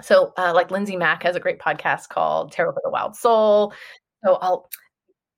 [0.02, 3.72] so uh, like Lindsay Mack has a great podcast called Tarot for the Wild Soul.
[4.24, 4.68] So I'll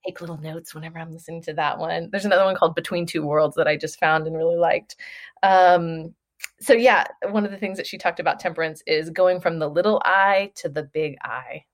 [0.06, 2.08] take little notes whenever I'm listening to that one.
[2.10, 4.96] There's another one called Between Two Worlds that I just found and really liked.
[5.42, 6.14] Um,
[6.60, 9.68] so yeah, one of the things that she talked about temperance is going from the
[9.68, 11.64] little I to the big I.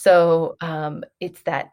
[0.00, 1.72] So um, it's that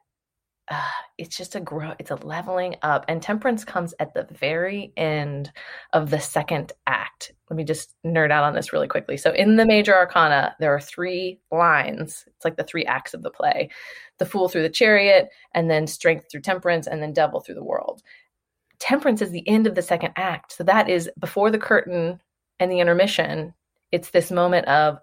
[0.70, 0.82] uh,
[1.18, 5.50] it's just a grow it's a leveling up and temperance comes at the very end
[5.94, 7.32] of the second act.
[7.50, 9.16] Let me just nerd out on this really quickly.
[9.16, 12.26] So in the major arcana there are three lines.
[12.28, 13.70] It's like the three acts of the play.
[14.18, 17.64] The fool through the chariot and then strength through temperance and then devil through the
[17.64, 18.02] world.
[18.80, 20.52] Temperance is the end of the second act.
[20.52, 22.20] So that is before the curtain
[22.60, 23.54] and the intermission.
[23.94, 25.00] It's this moment of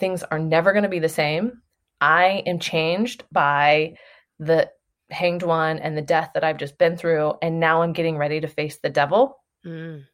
[0.00, 1.62] things are never going to be the same
[2.00, 3.94] i am changed by
[4.38, 4.70] the
[5.10, 7.34] hanged one and the death that I've just been through.
[7.42, 9.36] And now I'm getting ready to face the devil.
[9.64, 10.04] Mm.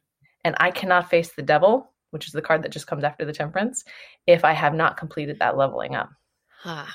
[0.43, 3.33] And I cannot face the devil, which is the card that just comes after the
[3.33, 3.83] temperance,
[4.25, 6.09] if I have not completed that leveling up.
[6.61, 6.85] Huh.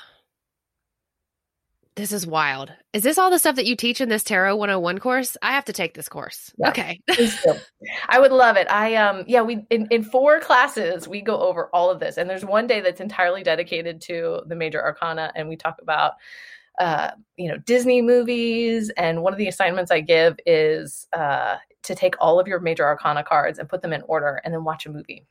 [1.95, 2.73] This is wild.
[2.93, 5.37] Is this all the stuff that you teach in this Tarot 101 course?
[5.43, 6.51] I have to take this course.
[6.57, 6.99] Yeah, okay.
[8.09, 8.69] I would love it.
[8.71, 12.17] I um yeah, we in, in four classes we go over all of this.
[12.17, 16.13] And there's one day that's entirely dedicated to the major arcana and we talk about
[16.79, 21.95] uh, you know Disney movies, and one of the assignments I give is uh, to
[21.95, 24.85] take all of your major arcana cards and put them in order, and then watch
[24.85, 25.25] a movie,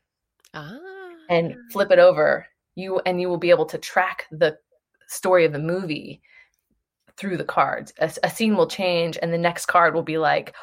[0.54, 0.78] ah.
[1.28, 2.46] and flip it over.
[2.74, 4.56] You and you will be able to track the
[5.08, 6.22] story of the movie
[7.16, 7.92] through the cards.
[7.98, 10.54] A, a scene will change, and the next card will be like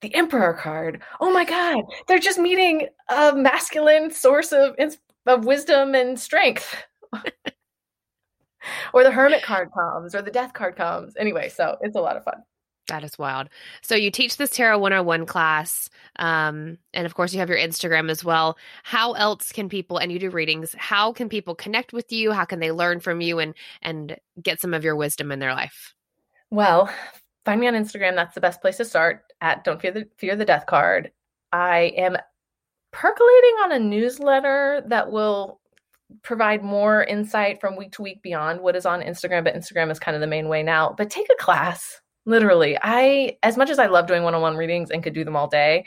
[0.00, 1.02] the Emperor card.
[1.20, 4.76] Oh my God, they're just meeting a masculine source of
[5.26, 6.74] of wisdom and strength.
[8.92, 11.16] or the hermit card comes or the death card comes.
[11.16, 12.42] Anyway, so it's a lot of fun.
[12.88, 13.48] That is wild.
[13.82, 15.88] So you teach this Tarot 101 class.
[16.16, 18.56] Um, and of course you have your Instagram as well.
[18.82, 22.32] How else can people and you do readings, how can people connect with you?
[22.32, 25.54] How can they learn from you and and get some of your wisdom in their
[25.54, 25.94] life?
[26.50, 26.90] Well,
[27.44, 28.14] find me on Instagram.
[28.14, 31.12] That's the best place to start at Don't Fear the Fear the Death Card.
[31.52, 32.16] I am
[32.92, 35.60] percolating on a newsletter that will
[36.22, 39.98] provide more insight from week to week beyond what is on Instagram, but Instagram is
[39.98, 40.94] kind of the main way now.
[40.96, 42.00] But take a class.
[42.28, 45.24] Literally, I, as much as I love doing one on one readings and could do
[45.24, 45.86] them all day,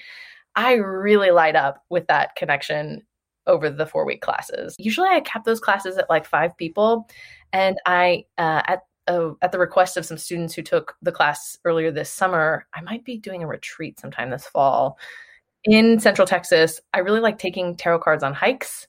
[0.55, 3.03] I really light up with that connection
[3.45, 4.75] over the four week classes.
[4.79, 7.07] Usually I cap those classes at like five people.
[7.53, 11.57] And I, uh, at uh, at the request of some students who took the class
[11.63, 14.97] earlier this summer, I might be doing a retreat sometime this fall
[15.63, 16.81] in Central Texas.
[16.93, 18.87] I really like taking tarot cards on hikes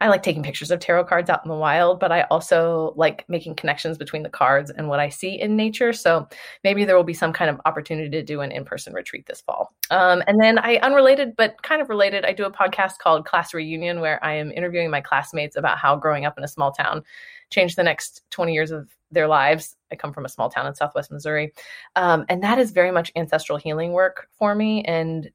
[0.00, 3.24] I like taking pictures of tarot cards out in the wild, but I also like
[3.28, 5.92] making connections between the cards and what I see in nature.
[5.92, 6.28] So
[6.62, 9.40] maybe there will be some kind of opportunity to do an in person retreat this
[9.40, 9.74] fall.
[9.90, 13.52] Um, and then I, unrelated, but kind of related, I do a podcast called Class
[13.52, 17.02] Reunion where I am interviewing my classmates about how growing up in a small town
[17.50, 19.76] changed the next 20 years of their lives.
[19.90, 21.52] I come from a small town in Southwest Missouri.
[21.96, 24.84] Um, and that is very much ancestral healing work for me.
[24.84, 25.30] And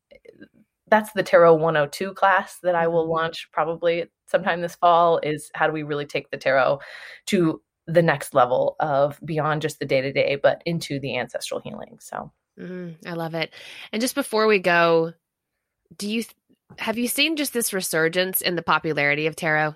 [0.93, 3.13] that's the Tarot 102 class that I will mm-hmm.
[3.13, 6.79] launch probably sometime this fall is how do we really take the tarot
[7.25, 11.61] to the next level of beyond just the day to day, but into the ancestral
[11.61, 11.97] healing.
[11.99, 13.09] So mm-hmm.
[13.09, 13.51] I love it.
[13.91, 15.13] And just before we go,
[15.97, 16.23] do you
[16.77, 19.75] have you seen just this resurgence in the popularity of tarot?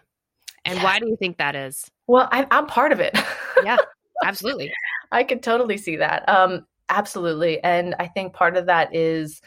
[0.66, 1.90] And why do you think that is?
[2.06, 3.18] Well, I, am part of it.
[3.64, 3.78] yeah,
[4.24, 4.72] absolutely.
[5.12, 6.30] I could totally see that.
[6.30, 7.64] Um, absolutely.
[7.64, 9.42] And I think part of that is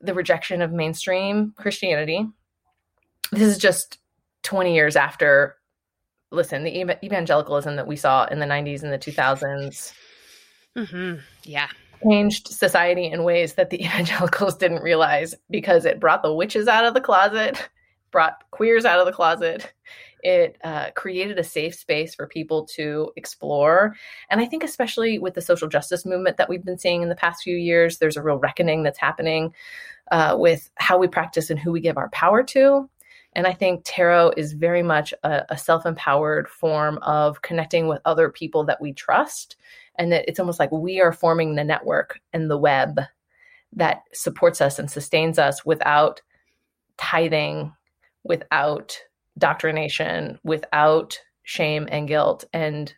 [0.00, 2.26] the rejection of mainstream Christianity.
[3.32, 3.98] This is just
[4.44, 5.56] 20 years after
[6.30, 9.92] listen the evangelicalism that we saw in the 90s and the 2000s
[10.76, 11.20] mm-hmm.
[11.44, 11.68] yeah
[12.02, 16.84] changed society in ways that the evangelicals didn't realize because it brought the witches out
[16.84, 17.68] of the closet
[18.10, 19.72] brought queers out of the closet
[20.28, 23.94] it uh, created a safe space for people to explore
[24.30, 27.14] and i think especially with the social justice movement that we've been seeing in the
[27.14, 29.52] past few years there's a real reckoning that's happening
[30.10, 32.88] uh, with how we practice and who we give our power to
[33.34, 38.00] and I think tarot is very much a, a self empowered form of connecting with
[38.04, 39.56] other people that we trust.
[39.96, 43.00] And that it's almost like we are forming the network and the web
[43.74, 46.22] that supports us and sustains us without
[46.96, 47.72] tithing,
[48.24, 48.98] without
[49.38, 52.44] doctrination, without shame and guilt.
[52.52, 52.92] And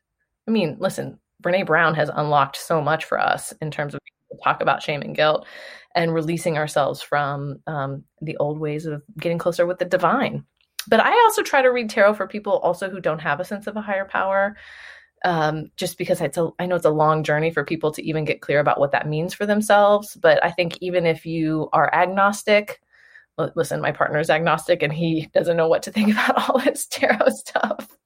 [0.48, 4.00] I mean, listen, Brene Brown has unlocked so much for us in terms of
[4.42, 5.46] talk about shame and guilt
[5.94, 10.44] and releasing ourselves from um, the old ways of getting closer with the divine.
[10.88, 13.66] But I also try to read tarot for people also who don't have a sense
[13.66, 14.56] of a higher power.
[15.22, 18.24] Um, just because it's a, I know it's a long journey for people to even
[18.24, 20.16] get clear about what that means for themselves.
[20.16, 22.80] But I think even if you are agnostic,
[23.38, 26.86] listen, my partner is agnostic and he doesn't know what to think about all this
[26.86, 27.96] tarot stuff.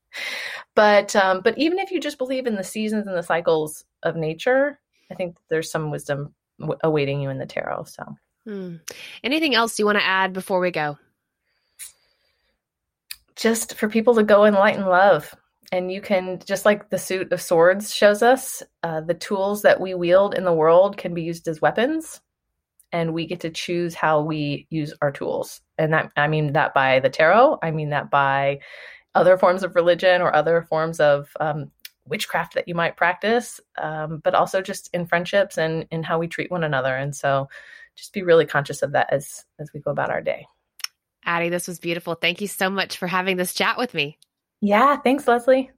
[0.75, 4.17] But um, but even if you just believe in the seasons and the cycles of
[4.17, 4.79] nature,
[5.11, 7.85] I think there's some wisdom w- awaiting you in the tarot.
[7.85, 8.17] So,
[8.47, 8.77] hmm.
[9.23, 10.99] anything else you want to add before we go?
[13.37, 15.35] Just for people to go in light and love.
[15.73, 19.81] And you can, just like the suit of swords shows us, uh, the tools that
[19.81, 22.21] we wield in the world can be used as weapons.
[22.95, 25.61] And we get to choose how we use our tools.
[25.77, 28.61] And that, I mean that by the tarot, I mean that by
[29.15, 31.73] other forms of religion or other forms of um,
[32.07, 36.29] witchcraft that you might practice, um, but also just in friendships and in how we
[36.29, 36.95] treat one another.
[36.95, 37.49] And so
[37.97, 40.47] just be really conscious of that as as we go about our day.
[41.25, 42.15] Addie, this was beautiful.
[42.15, 44.19] Thank you so much for having this chat with me.
[44.61, 45.71] Yeah, thanks, Leslie.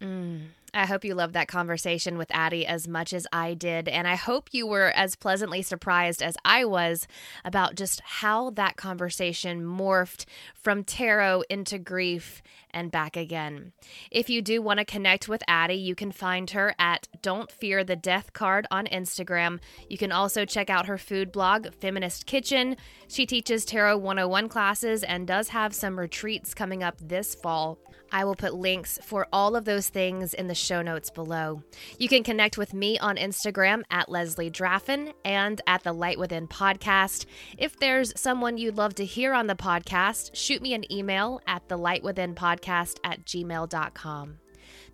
[0.00, 0.46] Mm.
[0.76, 3.88] I hope you loved that conversation with Addie as much as I did.
[3.88, 7.08] And I hope you were as pleasantly surprised as I was
[7.44, 12.42] about just how that conversation morphed from tarot into grief
[12.76, 13.72] and back again.
[14.10, 17.82] If you do want to connect with Addie, you can find her at Don't Fear
[17.82, 19.58] the Death Card on Instagram.
[19.88, 22.76] You can also check out her food blog, Feminist Kitchen.
[23.08, 27.78] She teaches Tarot 101 classes and does have some retreats coming up this fall.
[28.12, 31.62] I will put links for all of those things in the show notes below.
[31.98, 36.46] You can connect with me on Instagram at Leslie Draffin and at the Light Within
[36.46, 37.26] podcast.
[37.58, 41.68] If there's someone you'd love to hear on the podcast, shoot me an email at
[41.68, 42.34] the Light Within
[42.66, 44.38] podcast at gmail.com.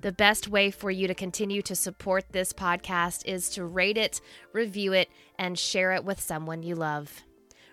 [0.00, 4.20] The best way for you to continue to support this podcast is to rate it,
[4.52, 5.08] review it,
[5.38, 7.22] and share it with someone you love.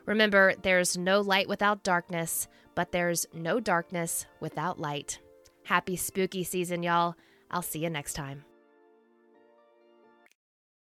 [0.05, 5.19] Remember, there's no light without darkness, but there's no darkness without light.
[5.63, 7.15] Happy spooky season, y'all.
[7.51, 8.48] I'll see you next time.